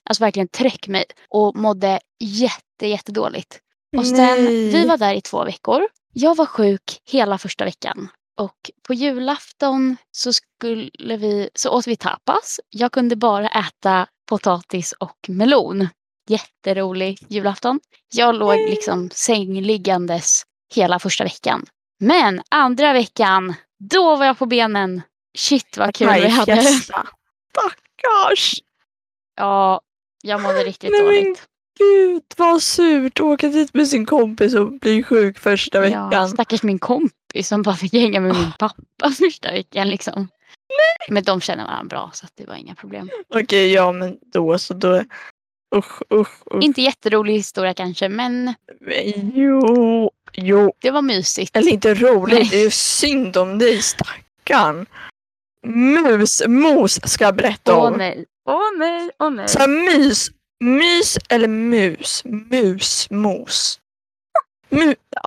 Alltså 0.08 0.24
verkligen 0.24 0.48
tryck 0.48 0.88
mig 0.88 1.04
och 1.28 1.56
mådde 1.56 2.00
jätte, 2.20 2.86
jättedåligt. 2.86 3.60
Och 3.96 4.06
sen, 4.06 4.16
Nej. 4.16 4.70
vi 4.70 4.86
var 4.86 4.96
där 4.96 5.14
i 5.14 5.20
två 5.20 5.44
veckor. 5.44 5.88
Jag 6.12 6.36
var 6.36 6.46
sjuk 6.46 7.00
hela 7.04 7.38
första 7.38 7.64
veckan. 7.64 8.08
Och 8.38 8.70
på 8.86 8.94
julafton 8.94 9.96
så, 10.10 10.32
skulle 10.32 11.16
vi, 11.16 11.50
så 11.54 11.70
åt 11.70 11.86
vi 11.86 11.96
tapas. 11.96 12.60
Jag 12.68 12.92
kunde 12.92 13.16
bara 13.16 13.48
äta 13.48 14.06
potatis 14.28 14.92
och 14.92 15.18
melon. 15.28 15.88
Jätterolig 16.28 17.18
julafton. 17.28 17.80
Jag 18.12 18.34
låg 18.34 18.56
liksom 18.56 19.10
sängliggandes 19.12 20.42
hela 20.74 20.98
första 20.98 21.24
veckan. 21.24 21.66
Men 22.00 22.42
andra 22.48 22.92
veckan, 22.92 23.54
då 23.78 24.16
var 24.16 24.26
jag 24.26 24.38
på 24.38 24.46
benen. 24.46 25.02
Shit 25.38 25.76
vad 25.76 25.94
kul 25.94 26.08
vi 26.14 26.28
hade. 26.28 26.62
Stackars! 26.62 28.54
Ja, 29.36 29.80
jag 30.22 30.42
mådde 30.42 30.58
riktigt 30.64 30.90
Nej, 30.90 31.02
men 31.02 31.24
dåligt. 31.24 31.48
Gud 31.78 32.22
vad 32.36 32.62
surt. 32.62 33.20
Åka 33.20 33.48
dit 33.48 33.74
med 33.74 33.88
sin 33.88 34.06
kompis 34.06 34.54
och 34.54 34.72
bli 34.72 35.02
sjuk 35.02 35.38
första 35.38 35.88
Ja, 35.88 36.06
veckan. 36.08 36.28
stackars 36.28 36.62
min 36.62 36.78
kompis 36.78 37.48
som 37.48 37.62
bara 37.62 37.76
fick 37.76 37.92
hänga 37.92 38.20
med 38.20 38.34
min 38.34 38.52
pappa 38.58 39.10
första 39.18 39.52
veckan. 39.52 39.88
Liksom. 39.88 40.28
Men 41.08 41.22
de 41.22 41.40
känner 41.40 41.64
varandra 41.64 41.88
bra 41.88 42.10
så 42.14 42.26
att 42.26 42.32
det 42.34 42.46
var 42.46 42.54
inga 42.54 42.74
problem. 42.74 43.10
Okej, 43.34 43.72
ja 43.72 43.92
men 43.92 44.18
då 44.32 44.58
så 44.58 44.74
då. 44.74 45.04
Usch, 45.76 46.02
usch, 46.14 46.42
usch. 46.54 46.62
Inte 46.64 46.82
jätterolig 46.82 47.34
historia 47.34 47.74
kanske 47.74 48.08
men 48.08 48.44
Men 48.80 49.32
Jo, 49.34 50.10
jo. 50.32 50.72
det 50.80 50.90
var 50.90 51.02
mysigt. 51.02 51.56
Eller 51.56 51.72
inte 51.72 51.94
roligt, 51.94 52.38
Nej. 52.38 52.48
det 52.50 52.56
är 52.60 52.64
ju 52.64 52.70
synd 52.70 53.36
om 53.36 53.58
dig 53.58 53.82
stackarn. 53.82 54.86
Mus, 55.66 56.42
mos 56.46 57.00
ska 57.12 57.24
jag 57.24 57.34
berätta 57.36 57.76
Åh 57.76 57.86
om. 57.86 57.94
nej, 57.98 58.24
åh 58.48 58.78
nej, 58.78 59.10
åh 59.18 59.30
nej. 59.30 59.48
Så 59.48 59.58
här, 59.58 59.68
mys, 59.68 60.30
mys 60.64 61.18
eller 61.28 61.48
mus? 61.48 62.22
Mus, 62.24 63.10
mos. 63.10 63.78
Mu, 64.68 64.94
ja. 65.10 65.22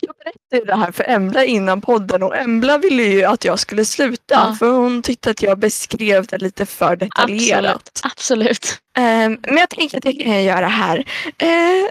Jag 0.00 0.14
berättade 0.16 0.58
ju 0.58 0.64
det 0.64 0.76
här 0.76 0.92
för 0.92 1.04
Embla 1.08 1.44
innan 1.44 1.80
podden 1.80 2.22
och 2.22 2.36
Embla 2.36 2.78
ville 2.78 3.02
ju 3.02 3.24
att 3.24 3.44
jag 3.44 3.58
skulle 3.58 3.84
sluta 3.84 4.34
Ja. 4.34 4.56
för 4.58 4.70
hon 4.70 5.02
tyckte 5.02 5.30
att 5.30 5.42
jag 5.42 5.58
beskrev 5.58 6.26
det 6.26 6.38
lite 6.38 6.66
för 6.66 6.96
detaljerat. 6.96 7.90
Absolut. 8.04 8.12
Absolut. 8.12 8.78
Ehm, 8.98 9.38
men 9.42 9.56
jag 9.56 9.70
tänkte 9.70 9.96
att 9.96 10.02
det 10.02 10.12
kan 10.12 10.32
jag 10.32 10.42
göra 10.42 10.68
här. 10.68 10.98
Uh, 11.42 11.88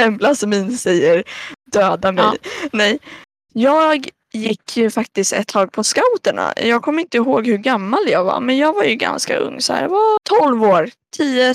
Emblas 0.00 0.44
min 0.46 0.78
säger 0.78 1.24
döda 1.72 2.12
mig. 2.12 2.24
Ja. 2.24 2.68
Nej. 2.72 2.98
Jag 3.52 4.08
gick 4.32 4.76
ju 4.76 4.90
faktiskt 4.90 5.32
ett 5.32 5.48
tag 5.48 5.72
på 5.72 5.84
scouterna. 5.84 6.52
Jag 6.56 6.82
kommer 6.82 7.02
inte 7.02 7.16
ihåg 7.16 7.46
hur 7.46 7.56
gammal 7.56 8.00
jag 8.08 8.24
var 8.24 8.40
men 8.40 8.58
jag 8.58 8.72
var 8.72 8.84
ju 8.84 8.94
ganska 8.94 9.36
ung. 9.36 9.60
Så 9.60 9.72
här. 9.72 9.82
Jag 9.82 9.88
var 9.88 10.18
12 10.40 10.62
år. 10.64 10.90
10 11.16 11.54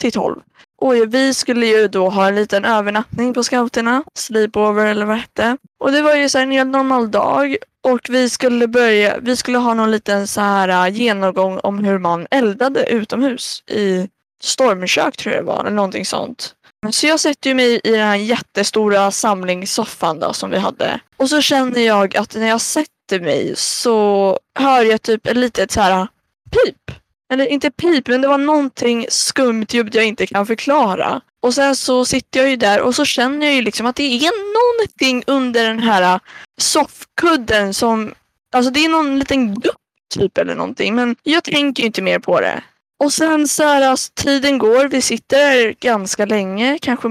till 0.00 0.12
12. 0.12 0.40
Och 0.80 0.94
vi 0.94 1.34
skulle 1.34 1.66
ju 1.66 1.88
då 1.88 2.08
ha 2.08 2.28
en 2.28 2.34
liten 2.34 2.64
övernattning 2.64 3.34
på 3.34 3.44
scouterna. 3.44 4.04
Sleepover 4.14 4.86
eller 4.86 5.06
vad 5.06 5.16
det 5.16 5.20
hette. 5.20 5.56
Och 5.80 5.92
det 5.92 6.02
var 6.02 6.14
ju 6.14 6.28
så 6.28 6.38
här 6.38 6.42
en 6.42 6.50
helt 6.50 6.70
normal 6.70 7.10
dag. 7.10 7.56
Och 7.82 8.00
vi 8.08 8.30
skulle 8.30 8.68
börja, 8.68 9.18
vi 9.18 9.36
skulle 9.36 9.58
ha 9.58 9.74
någon 9.74 9.90
liten 9.90 10.26
så 10.26 10.40
här 10.40 10.88
äh, 10.88 10.94
genomgång 10.96 11.58
om 11.58 11.84
hur 11.84 11.98
man 11.98 12.26
eldade 12.30 12.86
utomhus 12.86 13.62
i 13.66 14.08
stormkök 14.42 15.16
tror 15.16 15.34
jag 15.34 15.44
det 15.44 15.46
var, 15.46 15.60
eller 15.60 15.70
någonting 15.70 16.06
sånt. 16.06 16.54
Så 16.92 17.06
jag 17.06 17.20
sätter 17.20 17.50
ju 17.50 17.54
mig 17.54 17.80
i 17.84 17.90
den 17.90 18.08
här 18.08 18.16
jättestora 18.16 19.10
samlingssoffan 19.10 20.18
då 20.20 20.32
som 20.32 20.50
vi 20.50 20.58
hade. 20.58 21.00
Och 21.16 21.28
så 21.30 21.40
känner 21.40 21.80
jag 21.80 22.16
att 22.16 22.34
när 22.34 22.48
jag 22.48 22.60
sätter 22.60 23.20
mig 23.20 23.52
så 23.56 24.38
hör 24.58 24.84
jag 24.84 25.02
typ 25.02 25.26
ett 25.26 25.36
litet 25.36 25.70
så 25.72 25.80
här 25.80 26.08
pip. 26.50 26.96
Eller 27.32 27.46
inte 27.46 27.70
pip, 27.70 28.08
men 28.08 28.20
det 28.20 28.28
var 28.28 28.38
någonting 28.38 29.06
skumt 29.08 29.66
ljud 29.70 29.94
jag 29.94 30.04
inte 30.04 30.26
kan 30.26 30.46
förklara. 30.46 31.20
Och 31.42 31.54
sen 31.54 31.76
så 31.76 32.04
sitter 32.04 32.40
jag 32.40 32.50
ju 32.50 32.56
där 32.56 32.80
och 32.80 32.94
så 32.94 33.04
känner 33.04 33.46
jag 33.46 33.54
ju 33.54 33.62
liksom 33.62 33.86
att 33.86 33.96
det 33.96 34.02
är 34.02 34.30
någonting 34.54 35.24
under 35.26 35.64
den 35.68 35.78
här 35.78 36.20
soffkudden 36.60 37.74
som, 37.74 38.14
alltså 38.54 38.70
det 38.70 38.84
är 38.84 38.88
någon 38.88 39.18
liten 39.18 39.54
gupp 39.54 39.76
typ 40.14 40.38
eller 40.38 40.54
någonting. 40.54 40.94
Men 40.94 41.16
jag 41.22 41.44
tänker 41.44 41.82
ju 41.82 41.86
inte 41.86 42.02
mer 42.02 42.18
på 42.18 42.40
det. 42.40 42.62
Och 42.98 43.12
sen 43.12 43.48
så 43.48 43.62
här, 43.62 43.82
alltså, 43.82 44.12
tiden 44.14 44.58
går, 44.58 44.88
vi 44.88 45.02
sitter 45.02 45.74
ganska 45.80 46.24
länge, 46.26 46.78
kanske 46.82 47.08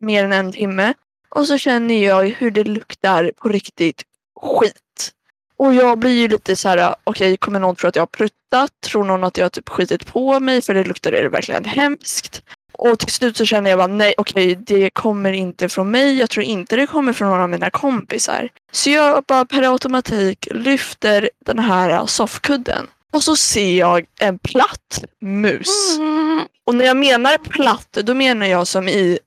mer 0.00 0.24
än 0.24 0.32
en 0.32 0.52
timme. 0.52 0.94
Och 1.28 1.46
så 1.46 1.58
känner 1.58 2.04
jag 2.04 2.24
hur 2.24 2.50
det 2.50 2.64
luktar 2.64 3.32
på 3.36 3.48
riktigt 3.48 4.02
skit. 4.40 5.12
Och 5.56 5.74
jag 5.74 5.98
blir 5.98 6.10
ju 6.10 6.28
lite 6.28 6.56
så 6.56 6.68
här, 6.68 6.94
okej 7.04 7.36
kommer 7.36 7.60
någon 7.60 7.76
tro 7.76 7.88
att 7.88 7.96
jag 7.96 8.02
har 8.02 8.06
pruttat? 8.06 8.70
Tror 8.80 9.04
någon 9.04 9.24
att 9.24 9.36
jag 9.36 9.44
har 9.44 9.50
typ 9.50 9.68
skitit 9.68 10.06
på 10.06 10.40
mig? 10.40 10.62
För 10.62 10.74
det 10.74 10.84
luktar 10.84 11.12
det 11.12 11.28
verkligen 11.28 11.64
hemskt. 11.64 12.42
Och 12.72 12.98
till 12.98 13.12
slut 13.12 13.36
så 13.36 13.44
känner 13.44 13.70
jag 13.70 13.78
bara 13.78 13.86
nej 13.86 14.14
okej 14.18 14.54
det 14.54 14.90
kommer 14.90 15.32
inte 15.32 15.68
från 15.68 15.90
mig. 15.90 16.18
Jag 16.18 16.30
tror 16.30 16.44
inte 16.44 16.76
det 16.76 16.86
kommer 16.86 17.12
från 17.12 17.28
någon 17.28 17.40
av 17.40 17.50
mina 17.50 17.70
kompisar. 17.70 18.48
Så 18.72 18.90
jag 18.90 19.24
bara 19.24 19.44
per 19.44 19.72
automatik 19.72 20.48
lyfter 20.50 21.30
den 21.46 21.58
här 21.58 22.06
soffkudden. 22.06 22.86
Och 23.12 23.22
så 23.22 23.36
ser 23.36 23.78
jag 23.78 24.06
en 24.20 24.38
platt 24.38 25.04
mus. 25.20 25.98
Och 26.66 26.74
när 26.74 26.84
jag 26.84 26.96
menar 26.96 27.38
platt, 27.38 27.88
då 27.92 28.14
menar 28.14 28.46
jag 28.46 28.66
som 28.66 28.88
i 28.88 29.18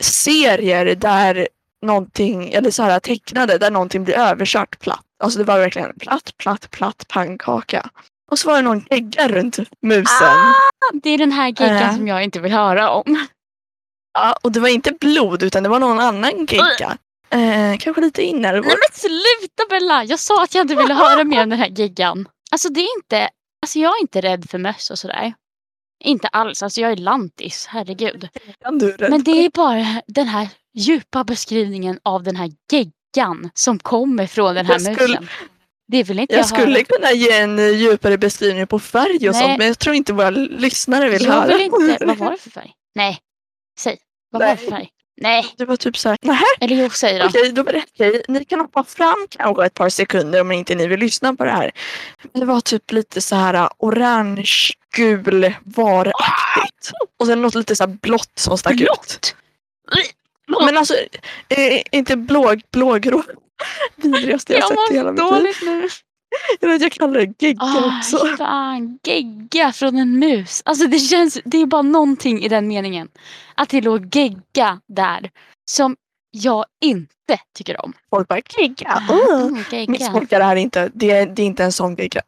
serier 0.00 0.94
där 0.94 1.48
någonting, 1.86 2.52
eller 2.52 2.70
så 2.70 2.82
här 2.82 3.00
tecknade, 3.00 3.58
där 3.58 3.70
någonting 3.70 4.04
blir 4.04 4.14
överkört 4.18 4.78
platt. 4.80 5.04
Alltså 5.22 5.38
det 5.38 5.44
var 5.44 5.58
verkligen 5.58 5.92
platt, 5.98 6.30
platt, 6.38 6.70
platt 6.70 7.04
pannkaka. 7.08 7.90
Och 8.30 8.38
så 8.38 8.48
var 8.48 8.56
det 8.56 8.62
någon 8.62 8.84
gegga 8.90 9.28
runt 9.28 9.58
musen. 9.82 10.36
Det 11.02 11.10
är 11.10 11.18
den 11.18 11.32
här 11.32 11.46
geggan 11.48 11.76
Äh. 11.76 11.94
som 11.96 12.08
jag 12.08 12.24
inte 12.24 12.40
vill 12.40 12.52
höra 12.52 12.90
om. 12.90 13.26
Ja, 14.14 14.36
och 14.42 14.52
det 14.52 14.60
var 14.60 14.68
inte 14.68 14.92
blod 14.92 15.42
utan 15.42 15.62
det 15.62 15.68
var 15.68 15.78
någon 15.78 16.00
annan 16.00 16.46
gegga. 16.46 16.98
Eh, 17.30 17.78
kanske 17.78 18.00
lite 18.00 18.22
inälvor. 18.22 18.66
Nej 18.66 18.76
men 18.88 18.98
sluta 19.00 19.68
Bella! 19.70 20.04
Jag 20.04 20.18
sa 20.18 20.42
att 20.42 20.54
jag 20.54 20.64
inte 20.64 20.74
ville 20.74 20.94
höra 20.94 21.24
mer 21.24 21.42
om 21.42 21.48
den 21.50 21.58
här 21.58 21.68
geggan. 21.68 22.28
Alltså 22.50 22.68
det 22.68 22.80
är 22.80 22.96
inte, 22.98 23.28
alltså 23.62 23.78
jag 23.78 23.90
är 23.98 24.00
inte 24.02 24.20
rädd 24.20 24.50
för 24.50 24.58
möss 24.58 24.90
och 24.90 24.98
sådär. 24.98 25.34
Inte 26.04 26.28
alls, 26.28 26.62
alltså 26.62 26.80
jag 26.80 26.92
är 26.92 26.96
lantis, 26.96 27.66
herregud. 27.66 28.28
Men 28.98 29.24
det 29.24 29.30
är 29.44 29.50
bara 29.50 30.02
den 30.06 30.26
här 30.28 30.48
djupa 30.74 31.24
beskrivningen 31.24 32.00
av 32.02 32.22
den 32.22 32.36
här 32.36 32.50
geggan 32.72 33.50
som 33.54 33.78
kommer 33.78 34.26
från 34.26 34.54
den 34.54 34.66
här 34.66 34.78
skulle- 34.78 34.94
musen. 35.08 35.28
Det 35.92 36.02
vill 36.02 36.18
inte 36.18 36.34
Jag 36.34 36.40
jag, 36.40 36.46
skulle 36.48 36.72
höra. 36.72 36.84
kunna 36.84 37.12
ge 37.12 37.32
en 37.38 37.58
eh, 37.58 37.68
djupare 37.68 38.18
beskrivning 38.18 38.66
på 38.66 38.78
färg 38.78 39.28
och 39.28 39.34
Nej. 39.34 39.42
sånt 39.42 39.58
men 39.58 39.66
jag 39.66 39.78
tror 39.78 39.94
inte 39.94 40.12
våra 40.12 40.30
lyssnare 40.30 41.08
vill 41.10 41.24
jag 41.24 41.32
höra. 41.32 41.46
vill 41.46 41.60
inte. 41.60 42.06
Vad 42.06 42.16
var 42.16 42.30
det 42.30 42.38
för 42.38 42.50
färg? 42.50 42.72
Nej, 42.94 43.18
säg. 43.80 43.98
Vad 44.30 44.42
var 44.42 44.46
det 44.48 44.54
Nej. 44.54 44.64
för 44.64 44.70
färg? 44.76 44.88
Nej, 45.20 45.54
Det 45.56 45.64
var 45.64 45.76
typ 45.76 45.96
så 45.96 46.08
här, 46.08 46.18
nej 46.22 46.42
eller 46.60 46.76
jo, 46.82 46.90
säg 46.90 47.18
då. 47.18 47.26
okej 47.26 47.52
då 47.52 47.64
berättar 47.64 48.04
jag. 48.04 48.22
Ni 48.28 48.44
kan 48.44 48.60
hoppa 48.60 48.84
fram 48.84 49.26
kanske 49.30 49.66
ett 49.66 49.74
par 49.74 49.88
sekunder 49.88 50.40
om 50.40 50.52
inte 50.52 50.74
ni 50.74 50.86
vill 50.86 51.00
lyssna 51.00 51.34
på 51.34 51.44
det 51.44 51.50
här. 51.50 51.70
Men 52.32 52.40
det 52.40 52.46
var 52.46 52.60
typ 52.60 52.92
lite 52.92 53.20
så 53.20 53.36
här 53.36 53.54
uh, 53.54 53.68
orange, 53.78 54.52
gul, 54.96 55.54
varaktigt. 55.64 56.90
Och 57.18 57.26
sen 57.26 57.42
något 57.42 57.54
lite 57.54 57.76
så 57.76 57.84
här 57.84 57.96
blått 58.02 58.32
som 58.34 58.58
stack 58.58 58.72
ut. 58.72 58.78
Blått? 58.78 59.34
Men 60.64 60.76
alltså, 60.78 60.94
eh, 61.48 61.82
inte 61.92 62.16
blå, 62.16 62.56
blågrå. 62.72 63.22
Vidrigaste 63.96 64.52
jag 64.52 64.60
Jag 64.60 64.68
sett 64.68 64.90
i 64.90 64.94
hela 64.94 65.12
mitt 65.12 65.62
liv. 65.62 65.90
Jag, 66.60 66.68
vet, 66.68 66.82
jag 66.82 66.92
kallar 66.92 67.20
det 67.20 67.42
gegga 67.42 67.62
Ah, 67.62 67.98
också. 67.98 68.36
fan, 68.38 68.98
gegga 69.02 69.72
från 69.72 69.96
en 69.98 70.18
mus. 70.18 70.62
Alltså 70.64 70.86
det 70.86 70.98
känns, 70.98 71.38
det 71.44 71.62
är 71.62 71.66
bara 71.66 71.82
någonting 71.82 72.42
i 72.42 72.48
den 72.48 72.68
meningen. 72.68 73.08
Att 73.54 73.68
det 73.68 73.80
låg 73.80 74.16
gegga 74.16 74.80
där 74.88 75.30
som 75.70 75.96
jag 76.30 76.64
inte 76.84 77.38
tycker 77.54 77.84
om. 77.84 77.92
Folk 78.10 78.28
bara 78.28 78.40
gegga. 78.58 79.02
Uh. 79.10 79.42
Mm, 79.42 79.64
gegga. 79.70 79.90
Misstolka 79.92 80.38
det 80.38 80.44
här 80.44 80.56
inte. 80.56 80.90
Det 80.94 81.10
är, 81.10 81.26
det 81.26 81.42
är 81.42 81.46
inte 81.46 81.64
en 81.64 81.72
sån 81.72 81.96
gegga. 81.96 82.22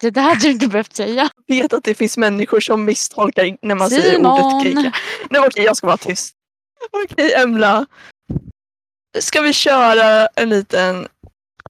Det 0.00 0.10
där 0.10 0.22
hade 0.22 0.40
du 0.40 0.50
inte 0.50 0.66
behövt 0.68 0.96
säga. 0.96 1.28
Jag 1.46 1.56
vet 1.56 1.72
att 1.72 1.84
det 1.84 1.94
finns 1.94 2.16
människor 2.16 2.60
som 2.60 2.84
misstolkar 2.84 3.56
när 3.62 3.74
man 3.74 3.90
säger 3.90 4.18
ordet 4.26 4.62
Simon! 4.62 4.64
gegga. 4.64 4.92
Nej 5.30 5.40
okej, 5.46 5.64
jag 5.64 5.76
ska 5.76 5.86
vara 5.86 5.96
tyst. 5.96 6.34
Okej 7.04 7.34
Emla. 7.34 7.86
Ska 9.18 9.40
vi 9.40 9.52
köra 9.52 10.26
en 10.26 10.48
liten 10.48 11.08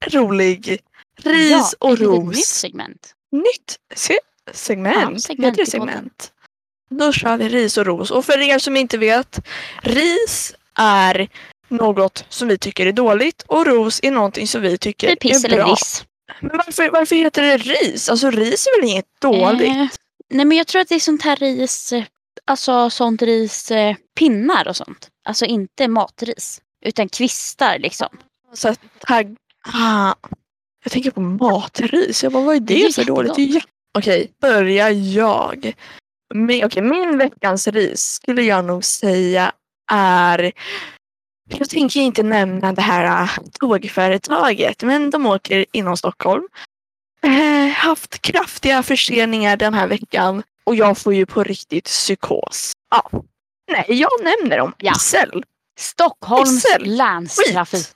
rolig 0.07 0.79
ris 1.25 1.51
ja, 1.51 1.73
och 1.79 1.99
ros? 1.99 2.37
nytt 2.37 2.47
segment. 2.47 3.15
Nytt 3.33 3.77
se- 3.95 4.19
segment. 4.53 5.11
Ja, 5.13 5.19
segment 5.19 5.53
Heter 5.53 5.65
det 5.65 5.71
segment? 5.71 6.33
Då 6.91 7.13
kör 7.13 7.37
vi 7.37 7.49
ris 7.49 7.79
och 7.79 7.87
ros. 7.87 8.11
Och 8.11 8.25
för 8.25 8.39
er 8.39 8.59
som 8.59 8.77
inte 8.77 8.99
vet, 8.99 9.41
ris 9.83 10.55
är 10.75 11.29
något 11.69 12.25
som 12.29 12.49
vi 12.49 12.59
tycker 12.59 12.87
är 12.87 12.93
dåligt 12.93 13.43
och 13.43 13.67
ros 13.67 14.01
är 14.03 14.11
någonting 14.11 14.49
som 14.49 14.63
vi 14.63 14.79
tycker 14.79 15.17
piss 15.17 15.45
är 15.45 15.49
eller 15.49 15.65
bra. 15.65 15.73
riss. 15.73 16.05
Men 16.41 16.57
varför, 16.67 16.91
varför 16.91 17.17
heter 17.17 17.43
det 17.43 17.57
ris? 17.57 18.09
Alltså 18.09 18.31
ris 18.31 18.67
är 18.67 18.81
väl 18.81 18.91
inget 18.91 19.21
dåligt? 19.21 19.69
Eh, 19.69 19.87
nej 20.31 20.45
men 20.45 20.59
jag 20.59 20.67
tror 20.67 20.83
att 20.83 20.89
det 20.89 20.95
är 20.95 21.01
sånt 21.01 21.23
här 21.23 21.37
ris, 21.37 21.93
eh, 21.93 22.05
alltså 22.45 22.91
sånt 22.91 23.23
ris, 23.23 23.71
eh, 23.71 23.97
pinnar 24.19 24.69
och 24.69 24.77
sånt. 24.77 25.09
Alltså 25.25 25.45
inte 25.45 25.89
matris. 25.89 26.61
Utan 26.85 27.09
kvistar 27.09 27.79
liksom. 27.79 28.09
Så 28.55 28.69
att 28.69 28.81
tagg... 28.99 29.37
Ah, 29.75 30.15
jag 30.85 30.93
tänker 30.93 31.11
på 31.11 31.21
matris. 31.21 32.23
Jag 32.23 32.33
bara, 32.33 32.45
vad 32.45 32.57
är 32.57 32.61
det, 32.61 32.75
Det 32.75 32.85
är 32.85 32.93
för 32.93 33.05
dåligt? 33.05 33.35
Det 33.35 33.43
är 33.43 33.47
jättegott. 33.47 33.65
jä- 33.65 33.99
Okej, 33.99 34.33
börjar 34.41 34.91
jag. 34.91 35.73
Min, 36.35 36.65
okej, 36.65 36.83
min 36.83 37.19
veckans 37.19 37.67
ris 37.69 38.01
skulle 38.05 38.43
jag 38.43 38.65
nog 38.65 38.85
säga 38.85 39.53
är... 39.93 40.53
Jag 41.59 41.69
tänker 41.71 42.01
inte 42.01 42.23
nämna 42.23 42.73
det 42.73 42.83
här 42.83 43.23
äh, 43.23 43.31
tågföretaget, 43.61 44.83
men 44.83 45.11
de 45.11 45.27
åker 45.27 45.65
inom 45.73 45.97
Stockholm. 45.97 46.49
Eh, 47.23 47.69
haft 47.73 48.23
kraftiga 48.23 48.83
förseningar 48.83 49.57
den 49.57 49.75
här 49.75 49.87
veckan 49.87 50.43
och 50.65 50.75
jag 50.77 50.99
får 50.99 51.15
ju 51.15 51.27
på 51.27 51.45
riktigt 51.45 51.85
psykos. 51.85 52.73
Ja. 52.91 53.11
Nej, 53.73 53.85
jag 53.89 54.11
nämner 54.25 54.59
dem. 54.59 54.73
Ja. 54.79 54.95
SL. 54.95 55.41
Stockholms 55.79 56.65
Excel. 56.65 56.97
länstrafik. 56.97 57.87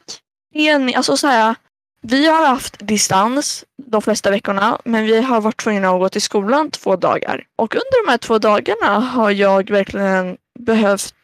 En, 0.54 0.94
alltså 0.94 1.16
så 1.16 1.26
här, 1.26 1.54
vi 2.02 2.26
har 2.26 2.46
haft 2.46 2.76
distans 2.78 3.64
de 3.86 4.02
flesta 4.02 4.30
veckorna 4.30 4.78
men 4.84 5.04
vi 5.04 5.22
har 5.22 5.40
varit 5.40 5.56
tvungna 5.56 5.90
att 5.90 6.00
gå 6.00 6.08
till 6.08 6.22
skolan 6.22 6.70
två 6.70 6.96
dagar. 6.96 7.44
Och 7.58 7.74
under 7.74 8.04
de 8.04 8.10
här 8.10 8.18
två 8.18 8.38
dagarna 8.38 9.00
har 9.00 9.30
jag 9.30 9.70
verkligen 9.70 10.36
behövt 10.58 11.14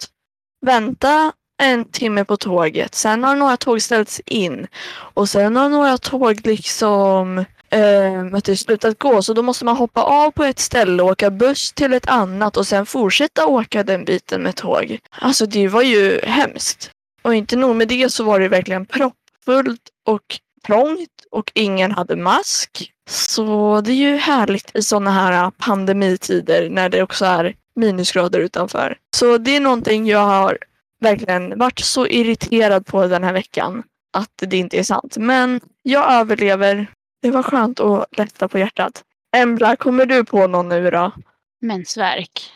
vänta 0.67 1.33
en 1.63 1.85
timme 1.85 2.25
på 2.25 2.37
tåget. 2.37 2.95
Sen 2.95 3.25
har 3.25 3.37
några 3.37 3.57
tåg 3.57 3.83
ställts 3.83 4.21
in 4.27 4.67
och 4.91 5.29
sen 5.29 5.57
har 5.57 5.69
några 5.69 5.99
tåg 5.99 6.47
liksom 6.47 7.45
eh, 7.71 8.25
vet 8.33 8.59
slutat 8.59 8.99
gå 8.99 9.23
så 9.23 9.35
då 9.35 9.43
måste 9.43 9.65
man 9.65 9.77
hoppa 9.77 10.03
av 10.03 10.31
på 10.31 10.45
ett 10.45 10.59
ställe 10.59 11.03
och 11.03 11.09
åka 11.09 11.31
buss 11.31 11.73
till 11.73 11.93
ett 11.93 12.09
annat 12.09 12.57
och 12.57 12.67
sen 12.67 12.87
fortsätta 12.87 13.47
åka 13.47 13.83
den 13.83 14.05
biten 14.05 14.43
med 14.43 14.57
tåg. 14.57 14.99
Alltså 15.11 15.47
det 15.47 15.69
var 15.69 15.83
ju 15.83 16.21
hemskt. 16.23 16.91
Och 17.23 17.35
inte 17.35 17.57
nog 17.57 17.77
med 17.77 17.89
det 17.89 18.13
så 18.13 18.25
var 18.25 18.41
det 18.41 18.49
verkligen 18.49 18.87
proppfullt 18.87 19.83
och 20.07 20.39
trångt 20.69 21.27
och 21.31 21.53
ingen 21.55 21.93
hade 21.93 22.17
mask. 22.17 22.93
Så 23.11 23.81
det 23.81 23.93
är 23.93 24.11
ju 24.11 24.17
härligt 24.17 24.77
i 24.77 24.83
sådana 24.83 25.11
här 25.11 25.45
äh, 25.45 25.51
pandemitider 25.51 26.71
när 26.71 26.89
det 26.89 27.03
också 27.03 27.25
är 27.25 27.55
minusgrader 27.77 28.41
utanför. 28.41 28.99
Så 29.17 29.39
det 29.39 29.57
är 29.57 29.61
någonting 29.61 30.07
jag 30.07 30.27
har 30.27 30.59
verkligen 31.01 31.59
varit 31.59 31.79
så 31.79 32.07
irriterad 32.07 32.87
på 32.87 33.07
den 33.07 33.25
här 33.25 33.33
veckan 33.33 33.83
att 34.13 34.33
det 34.37 34.57
inte 34.57 34.79
är 34.79 34.83
sant. 34.83 35.17
Men 35.17 35.61
jag 35.83 36.13
överlever. 36.13 36.87
Det 37.23 37.31
var 37.31 37.43
skönt 37.43 37.81
att 37.81 38.19
lätta 38.19 38.49
på 38.49 38.59
hjärtat. 38.59 39.05
Embla, 39.37 39.77
kommer 39.77 40.07
du 40.07 40.25
på 40.25 40.47
någon 40.47 40.69
nu 40.69 40.91
då? 40.91 41.13
Mensvärk. 41.61 42.53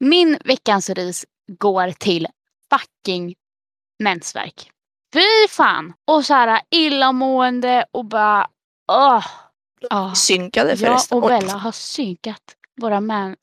Min 0.00 0.38
veckans 0.44 0.90
ris 0.90 1.24
går 1.58 1.90
till 1.90 2.26
fucking 2.70 3.34
mensvärk. 3.98 4.70
Fy 5.14 5.48
fan! 5.50 5.92
Och 6.04 6.26
så 6.26 6.34
här 6.34 6.60
illamående 6.70 7.84
och 7.90 8.04
bara... 8.04 8.46
Åh! 8.92 9.26
Ja. 9.90 10.14
Synkade 10.14 10.70
Jag 10.70 10.78
förresten. 10.78 11.18
och 11.18 11.24
Oj. 11.24 11.28
Bella 11.30 11.52
har 11.52 11.72
synkat 11.72 12.42
våra 12.80 13.00
man. 13.00 13.36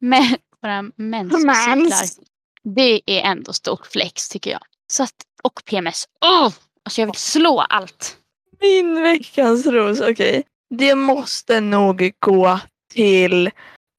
Med 0.00 0.36
våra 0.62 0.82
menscyklar. 0.96 1.76
Mens. 1.76 2.20
Det 2.62 3.00
är 3.06 3.22
ändå 3.30 3.52
stort 3.52 3.86
flex 3.86 4.28
tycker 4.28 4.50
jag. 4.50 4.60
Så 4.92 5.02
att, 5.02 5.14
och 5.42 5.62
PMS. 5.64 6.04
Oh! 6.20 6.52
Alltså 6.84 7.00
jag 7.00 7.06
vill 7.06 7.14
slå 7.14 7.60
allt. 7.60 8.16
Min 8.60 9.02
veckans 9.02 9.66
ros, 9.66 10.00
okej. 10.00 10.42
Det 10.74 10.94
måste 10.94 11.60
nog 11.60 12.12
gå 12.18 12.60
till 12.94 13.50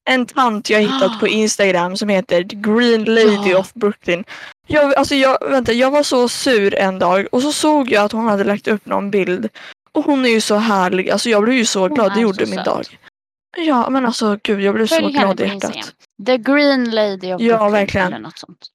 en 0.10 0.25
tant 0.25 0.69
jag 0.69 0.79
hittat 0.82 1.19
på 1.19 1.27
Instagram 1.27 1.97
som 1.97 2.10
heter 2.10 2.41
Green 2.41 3.03
Lady 3.03 3.49
Ja. 3.51 3.60
of 3.60 3.73
Brooklyn. 3.73 4.23
Jag, 4.71 4.95
alltså 4.95 5.15
jag, 5.15 5.38
vänta, 5.49 5.73
jag 5.73 5.91
var 5.91 6.03
så 6.03 6.29
sur 6.29 6.75
en 6.75 6.99
dag 6.99 7.27
och 7.32 7.41
så 7.41 7.51
såg 7.51 7.91
jag 7.91 8.03
att 8.05 8.12
hon 8.12 8.27
hade 8.27 8.43
lagt 8.43 8.67
upp 8.67 8.86
någon 8.86 9.12
bild. 9.12 9.49
Och 9.91 10.05
hon 10.05 10.25
är 10.25 10.29
ju 10.29 10.41
så 10.41 10.55
härlig. 10.55 11.10
Alltså 11.10 11.29
jag 11.29 11.43
blev 11.43 11.55
ju 11.55 11.65
så 11.65 11.79
Hon 11.79 11.93
glad. 11.93 12.13
Det 12.13 12.21
gjorde 12.21 12.45
så 12.45 12.49
min 12.49 12.58
söt. 12.58 12.65
dag. 12.65 12.99
Ja 13.58 13.89
men 13.89 14.05
alltså 14.05 14.38
gud 14.43 14.62
jag 14.62 14.75
blev 14.75 14.88
så 14.88 14.95
Följ 14.95 15.13
henne 15.13 15.34
glad 15.34 15.41
i 15.41 15.53
hjärtat. 15.53 15.93
The 16.25 16.38
Green 16.38 16.91
Lady 16.91 17.34
of 17.34 17.41
Ja, 17.41 17.69
verkligen. 17.69 18.08
Eller 18.08 18.19
något 18.19 18.38
sånt. 18.38 18.67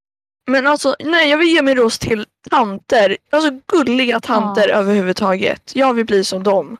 Men 0.46 0.66
alltså 0.66 0.96
nej 1.04 1.30
jag 1.30 1.38
vill 1.38 1.48
ge 1.48 1.62
min 1.62 1.76
ros 1.76 1.98
till 1.98 2.26
tanter. 2.50 3.16
Alltså 3.30 3.50
gulliga 3.66 4.20
tanter 4.20 4.68
överhuvudtaget. 4.68 5.72
Jag 5.74 5.94
vill 5.94 6.06
bli 6.06 6.24
som 6.24 6.42
dem. 6.42 6.76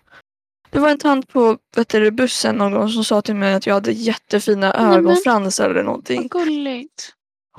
Det 0.71 0.79
var 0.79 0.91
en 0.91 0.99
tant 0.99 1.29
på 1.29 1.59
vet 1.77 1.89
du, 1.89 2.11
bussen 2.11 2.57
någon 2.57 2.73
gång 2.73 2.89
som 2.89 3.05
sa 3.05 3.23
till 3.23 3.35
mig 3.35 3.55
att 3.55 3.67
jag 3.67 3.75
hade 3.75 3.93
jättefina 3.93 4.75
ögonfransar 4.75 5.71
eller 5.71 5.83
någonting. 5.83 6.29
Vad 6.33 6.45
gulligt. 6.47 7.14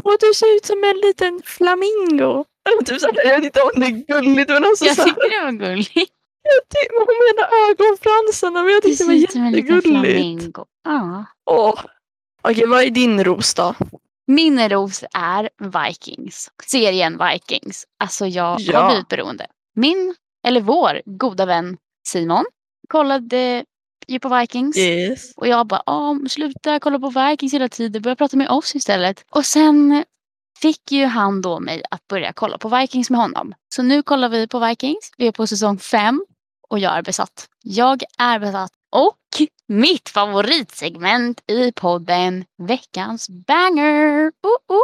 Och 0.05 0.17
du 0.19 0.33
ser 0.33 0.55
ut 0.55 0.65
som 0.65 0.83
en 0.83 0.97
liten 0.97 1.41
flamingo. 1.45 2.45
Typ 2.85 2.99
så 3.01 3.07
här, 3.07 3.25
jag 3.25 3.35
vet 3.35 3.43
inte 3.45 3.61
om 3.61 3.71
det 3.75 3.85
är 3.85 3.89
gulligt 4.21 4.49
men 4.49 4.63
alltså 4.65 4.85
Jag 4.85 4.95
så 4.95 5.01
här, 5.01 5.09
tycker 5.09 5.29
det 5.29 5.45
var 5.45 5.51
gulligt. 5.51 6.13
jag 6.41 6.61
tyckte, 6.69 6.95
hon 6.97 7.15
menar 7.25 7.69
ögonfransarna 7.71 8.63
men 8.63 8.73
jag 8.73 8.83
Du 8.83 8.89
tyckte 8.89 9.03
det 9.03 9.07
ser 9.07 9.13
var 9.17 9.23
ut 9.23 9.31
som 9.31 9.41
en 9.41 9.51
liten 9.51 9.75
jättegulligt. 9.75 10.07
flamingo. 10.09 10.65
Ja. 10.83 11.25
Åh. 11.45 11.79
Okej 12.41 12.67
vad 12.67 12.83
är 12.83 12.89
din 12.89 13.23
ros 13.23 13.53
då? 13.53 13.75
Min 14.27 14.69
ros 14.69 15.03
är 15.13 15.49
Vikings. 15.87 16.51
Serien 16.65 17.21
Vikings. 17.31 17.85
Alltså 17.99 18.27
jag 18.27 18.59
Ja. 18.59 18.79
har 18.79 18.89
blivit 18.89 19.07
beroende. 19.07 19.47
Min, 19.75 20.15
eller 20.47 20.61
vår, 20.61 21.01
goda 21.05 21.45
vän 21.45 21.77
Simon 22.07 22.45
kollade 22.89 23.65
ju 24.07 24.19
på 24.19 24.37
Vikings. 24.37 24.77
Yes. 24.77 25.33
Och 25.35 25.47
jag 25.47 25.67
bara, 25.67 25.83
"Ah, 25.85 26.15
sluta 26.29 26.79
kolla 26.79 26.99
på 26.99 27.09
Vikings 27.09 27.53
hela 27.53 27.69
tiden, 27.69 28.01
börja 28.01 28.15
prata 28.15 28.37
med 28.37 28.49
oss 28.49 28.75
istället. 28.75 29.25
Och 29.29 29.45
sen 29.45 30.03
fick 30.61 30.91
ju 30.91 31.05
han 31.05 31.41
då 31.41 31.59
mig 31.59 31.83
att 31.91 32.07
börja 32.07 32.33
kolla 32.33 32.57
på 32.57 32.69
Vikings 32.69 33.09
med 33.09 33.19
honom. 33.19 33.53
Så 33.75 33.83
nu 33.83 34.03
kollar 34.03 34.29
vi 34.29 34.47
på 34.47 34.59
Vikings, 34.59 35.11
vi 35.17 35.27
är 35.27 35.31
på 35.31 35.47
säsong 35.47 35.79
fem 35.79 36.25
och 36.69 36.79
jag 36.79 36.97
är 36.97 37.01
besatt. 37.01 37.47
Jag 37.63 38.03
är 38.17 38.39
besatt. 38.39 38.71
Och 38.91 39.17
mitt 39.67 40.09
favoritsegment 40.09 41.41
i 41.47 41.71
podden, 41.71 42.45
veckans 42.57 43.29
banger. 43.29 44.21
Uh, 44.21 44.75
uh. 44.75 44.81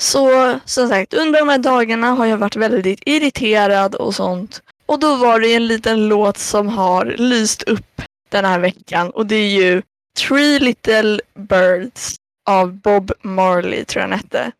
Så 0.00 0.58
som 0.64 0.88
sagt, 0.88 1.14
under 1.14 1.40
de 1.40 1.48
här 1.48 1.58
dagarna 1.58 2.10
har 2.10 2.26
jag 2.26 2.36
varit 2.36 2.56
väldigt 2.56 3.00
irriterad 3.06 3.94
och 3.94 4.14
sånt. 4.14 4.62
Och 4.86 4.98
då 4.98 5.16
var 5.16 5.40
det 5.40 5.54
en 5.54 5.66
liten 5.66 6.08
låt 6.08 6.38
som 6.38 6.68
har 6.68 7.04
lyst 7.18 7.62
upp 7.62 8.02
den 8.32 8.44
här 8.44 8.58
veckan 8.58 9.10
och 9.10 9.26
det 9.26 9.36
är 9.36 9.48
ju 9.48 9.82
Three 10.18 10.58
Little 10.58 11.20
Birds 11.34 12.16
av 12.50 12.72
Bob 12.72 13.12
Marley 13.22 13.84
tror 13.84 14.00
jag 14.00 14.10
den 14.10 14.18
hette. 14.18 14.52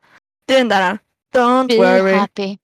Det 0.49 0.55
är 0.55 0.59
den 0.59 0.69
där 0.69 0.99
Don't 1.35 1.69
Be 1.69 1.77
worry 1.79 2.13
happy. 2.15 2.59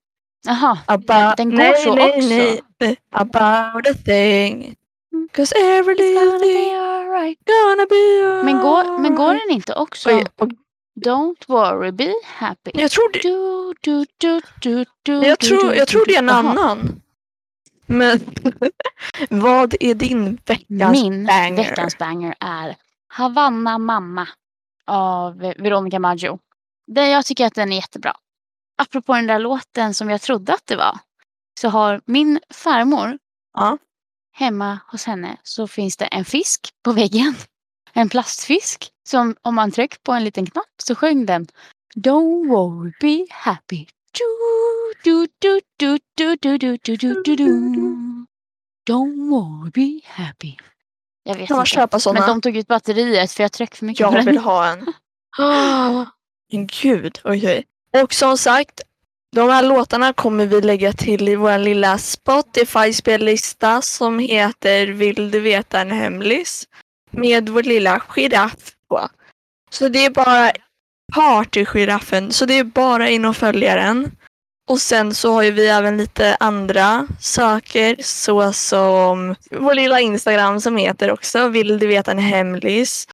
Jaha, 0.46 0.78
about, 0.86 1.36
Den 1.36 1.50
går 1.50 1.56
nej, 1.56 1.74
så 1.84 1.94
nej, 1.94 2.08
också. 2.16 2.28
nej, 2.28 2.60
nej, 2.80 2.96
about 3.12 3.86
a 3.86 3.94
thing. 4.04 4.74
Mm. 5.12 5.28
Cause 5.32 5.54
every 5.58 5.94
little 5.94 6.38
thing 6.38 6.70
be 6.70 6.78
alright. 6.78 7.38
gonna 7.46 7.86
be 7.90 8.42
Men 8.44 8.60
går, 8.62 8.98
men 8.98 9.14
går 9.14 9.24
alright. 9.24 9.42
den 9.48 9.54
inte 9.56 9.74
också? 9.74 10.10
Oj, 10.10 10.26
och 10.40 10.48
Don't 11.06 11.44
worry, 11.48 11.92
be 11.92 12.14
happy. 12.24 12.70
Jag 12.74 12.90
tror 12.90 13.12
det, 13.12 13.20
Du, 13.22 13.74
du, 13.80 14.06
du, 14.18 14.40
du, 14.60 14.84
du, 15.02 15.26
jag 15.26 15.38
tror, 15.38 15.70
du, 15.70 15.76
jag 15.76 15.88
tror 15.88 16.06
det 16.06 16.14
är 16.14 16.18
en 16.18 16.28
annan. 16.30 17.00
Men 17.88 18.20
vad 19.30 19.74
är 19.80 19.94
din 19.94 20.38
veckans 20.46 21.02
Min 21.02 21.26
banger? 21.26 21.56
veckans 21.56 21.98
banger 21.98 22.34
är 22.40 22.76
Havanna 23.08 23.78
mamma 23.78 24.28
av 24.86 25.36
Veronica 25.38 25.98
Maggio. 25.98 26.38
Det, 26.86 27.08
jag 27.08 27.26
tycker 27.26 27.46
att 27.46 27.54
den 27.54 27.72
är 27.72 27.76
jättebra. 27.76 28.16
Apropå 28.82 29.14
den 29.14 29.26
där 29.26 29.38
låten 29.38 29.94
som 29.94 30.10
jag 30.10 30.20
trodde 30.20 30.54
att 30.54 30.66
det 30.66 30.76
var. 30.76 30.98
Så 31.60 31.68
har 31.68 32.00
min 32.04 32.40
farmor 32.50 33.18
Ja. 33.54 33.78
hemma 34.32 34.78
hos 34.86 35.04
henne 35.04 35.36
så 35.42 35.66
finns 35.68 35.96
det 35.96 36.04
en 36.04 36.24
fisk 36.24 36.70
på 36.84 36.92
väggen. 36.92 37.34
En 37.92 38.08
plastfisk 38.08 38.90
som 39.08 39.36
om 39.42 39.54
man 39.54 39.70
trycker 39.70 39.98
på 40.02 40.12
en 40.12 40.24
liten 40.24 40.46
knapp 40.46 40.64
så 40.82 40.94
sjöng 40.94 41.26
den 41.26 41.46
Don't 41.96 42.48
worry, 42.48 42.92
be 43.00 43.26
happy. 43.34 43.86
Du, 45.04 45.26
du, 45.38 45.60
du, 45.76 45.98
du, 46.16 46.36
du, 46.40 46.58
du, 46.58 46.76
du, 46.84 46.96
du, 46.96 47.22
du, 47.24 47.36
du. 47.36 47.46
Don't 48.90 49.30
worry, 49.30 49.70
be 49.70 50.00
happy. 50.06 50.56
Jag 51.24 51.34
vet 51.34 51.48
Kan 51.48 51.56
man 51.56 51.62
inte. 51.62 51.70
köpa 51.70 52.00
såna? 52.00 52.20
Men 52.20 52.28
de 52.28 52.40
tog 52.40 52.56
ut 52.56 52.66
batteriet 52.66 53.32
för 53.32 53.44
jag 53.44 53.52
tryckte 53.52 53.76
för 53.76 53.86
mycket 53.86 54.06
på 54.06 54.12
Jag 54.14 54.24
den. 54.24 54.26
vill 54.26 54.38
ha 54.38 54.66
en. 54.66 54.92
Men 56.52 56.66
gud, 56.82 57.20
oj 57.24 57.46
oj. 57.48 57.64
Och 58.02 58.14
som 58.14 58.38
sagt, 58.38 58.80
de 59.36 59.48
här 59.48 59.62
låtarna 59.62 60.12
kommer 60.12 60.46
vi 60.46 60.60
lägga 60.60 60.92
till 60.92 61.28
i 61.28 61.36
vår 61.36 61.58
lilla 61.58 61.98
Spotify-spellista 61.98 63.82
som 63.82 64.18
heter 64.18 64.86
Vill 64.86 65.30
du 65.30 65.40
veta 65.40 65.80
en 65.80 65.90
hemlis? 65.90 66.68
Med 67.10 67.48
vår 67.48 67.62
lilla 67.62 68.00
giraff 68.08 68.72
på. 68.88 69.08
Så 69.70 69.88
det 69.88 70.04
är 70.04 70.10
bara 70.10 70.52
partygiraffen, 71.14 72.32
så 72.32 72.46
det 72.46 72.54
är 72.58 72.64
bara 72.64 73.08
in 73.08 73.24
och 73.24 73.36
följa 73.36 73.74
den. 73.74 74.10
Och 74.68 74.80
sen 74.80 75.14
så 75.14 75.32
har 75.32 75.42
ju 75.42 75.50
vi 75.50 75.66
även 75.68 75.96
lite 75.96 76.36
andra 76.40 77.08
saker 77.20 77.96
såsom 78.00 79.34
vår 79.50 79.74
lilla 79.74 80.00
Instagram 80.00 80.60
som 80.60 80.76
heter 80.76 81.10
också 81.10 81.48
Vill 81.48 81.78
du 81.78 81.86
veta 81.86 82.10
en 82.10 82.18
hemlis? 82.18 83.08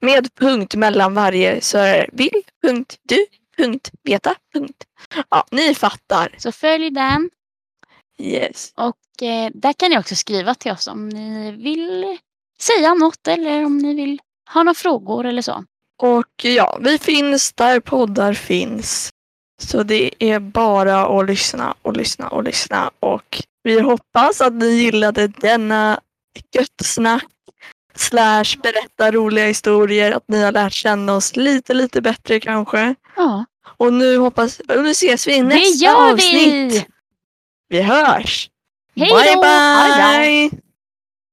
Med 0.00 0.34
punkt 0.34 0.74
mellan 0.74 1.14
varje 1.14 1.60
så 1.60 1.78
är 1.78 1.98
det 1.98 2.08
vill, 2.12 2.42
punkt, 2.66 2.96
du, 3.02 3.26
punkt, 3.56 3.90
veta, 4.02 4.34
punkt. 4.54 4.84
Ja, 5.30 5.46
ni 5.50 5.74
fattar. 5.74 6.34
Så 6.38 6.52
följ 6.52 6.90
den. 6.90 7.30
Yes. 8.18 8.72
Och 8.76 9.22
eh, 9.22 9.50
där 9.54 9.72
kan 9.72 9.90
ni 9.90 9.98
också 9.98 10.16
skriva 10.16 10.54
till 10.54 10.72
oss 10.72 10.86
om 10.86 11.08
ni 11.08 11.52
vill 11.52 12.18
säga 12.60 12.94
något 12.94 13.28
eller 13.28 13.64
om 13.64 13.78
ni 13.78 13.94
vill 13.94 14.20
ha 14.54 14.62
några 14.62 14.74
frågor 14.74 15.26
eller 15.26 15.42
så. 15.42 15.64
Och 16.02 16.44
ja, 16.44 16.78
vi 16.80 16.98
finns 16.98 17.52
där 17.52 17.80
poddar 17.80 18.32
finns. 18.32 19.10
Så 19.62 19.82
det 19.82 20.10
är 20.18 20.38
bara 20.40 21.06
att 21.20 21.26
lyssna 21.26 21.74
och 21.82 21.96
lyssna 21.96 22.28
och 22.28 22.44
lyssna. 22.44 22.90
Och 23.00 23.42
vi 23.62 23.80
hoppas 23.80 24.40
att 24.40 24.52
ni 24.52 24.66
gillade 24.68 25.26
denna 25.28 26.00
gött 26.54 26.68
snack 26.84 27.24
slash 27.94 28.44
berätta 28.62 29.10
roliga 29.10 29.46
historier. 29.46 30.12
Att 30.12 30.24
ni 30.28 30.42
har 30.42 30.52
lärt 30.52 30.72
känna 30.72 31.14
oss 31.14 31.36
lite, 31.36 31.74
lite 31.74 32.00
bättre 32.00 32.40
kanske. 32.40 32.94
Ja, 33.16 33.44
Och 33.76 33.92
nu 33.92 34.16
hoppas 34.18 34.60
och 34.60 34.82
nu 34.82 34.90
ses 34.90 35.26
vi 35.26 35.34
i 35.34 35.42
nästa 35.42 35.96
avsnitt. 35.96 36.72
vi! 36.72 36.86
Vi 37.68 37.82
hörs! 37.82 38.50
Hej 38.96 39.10
bye 39.10 39.34
då! 39.34 39.40
Bra! 39.40 40.18
bye! 40.18 40.50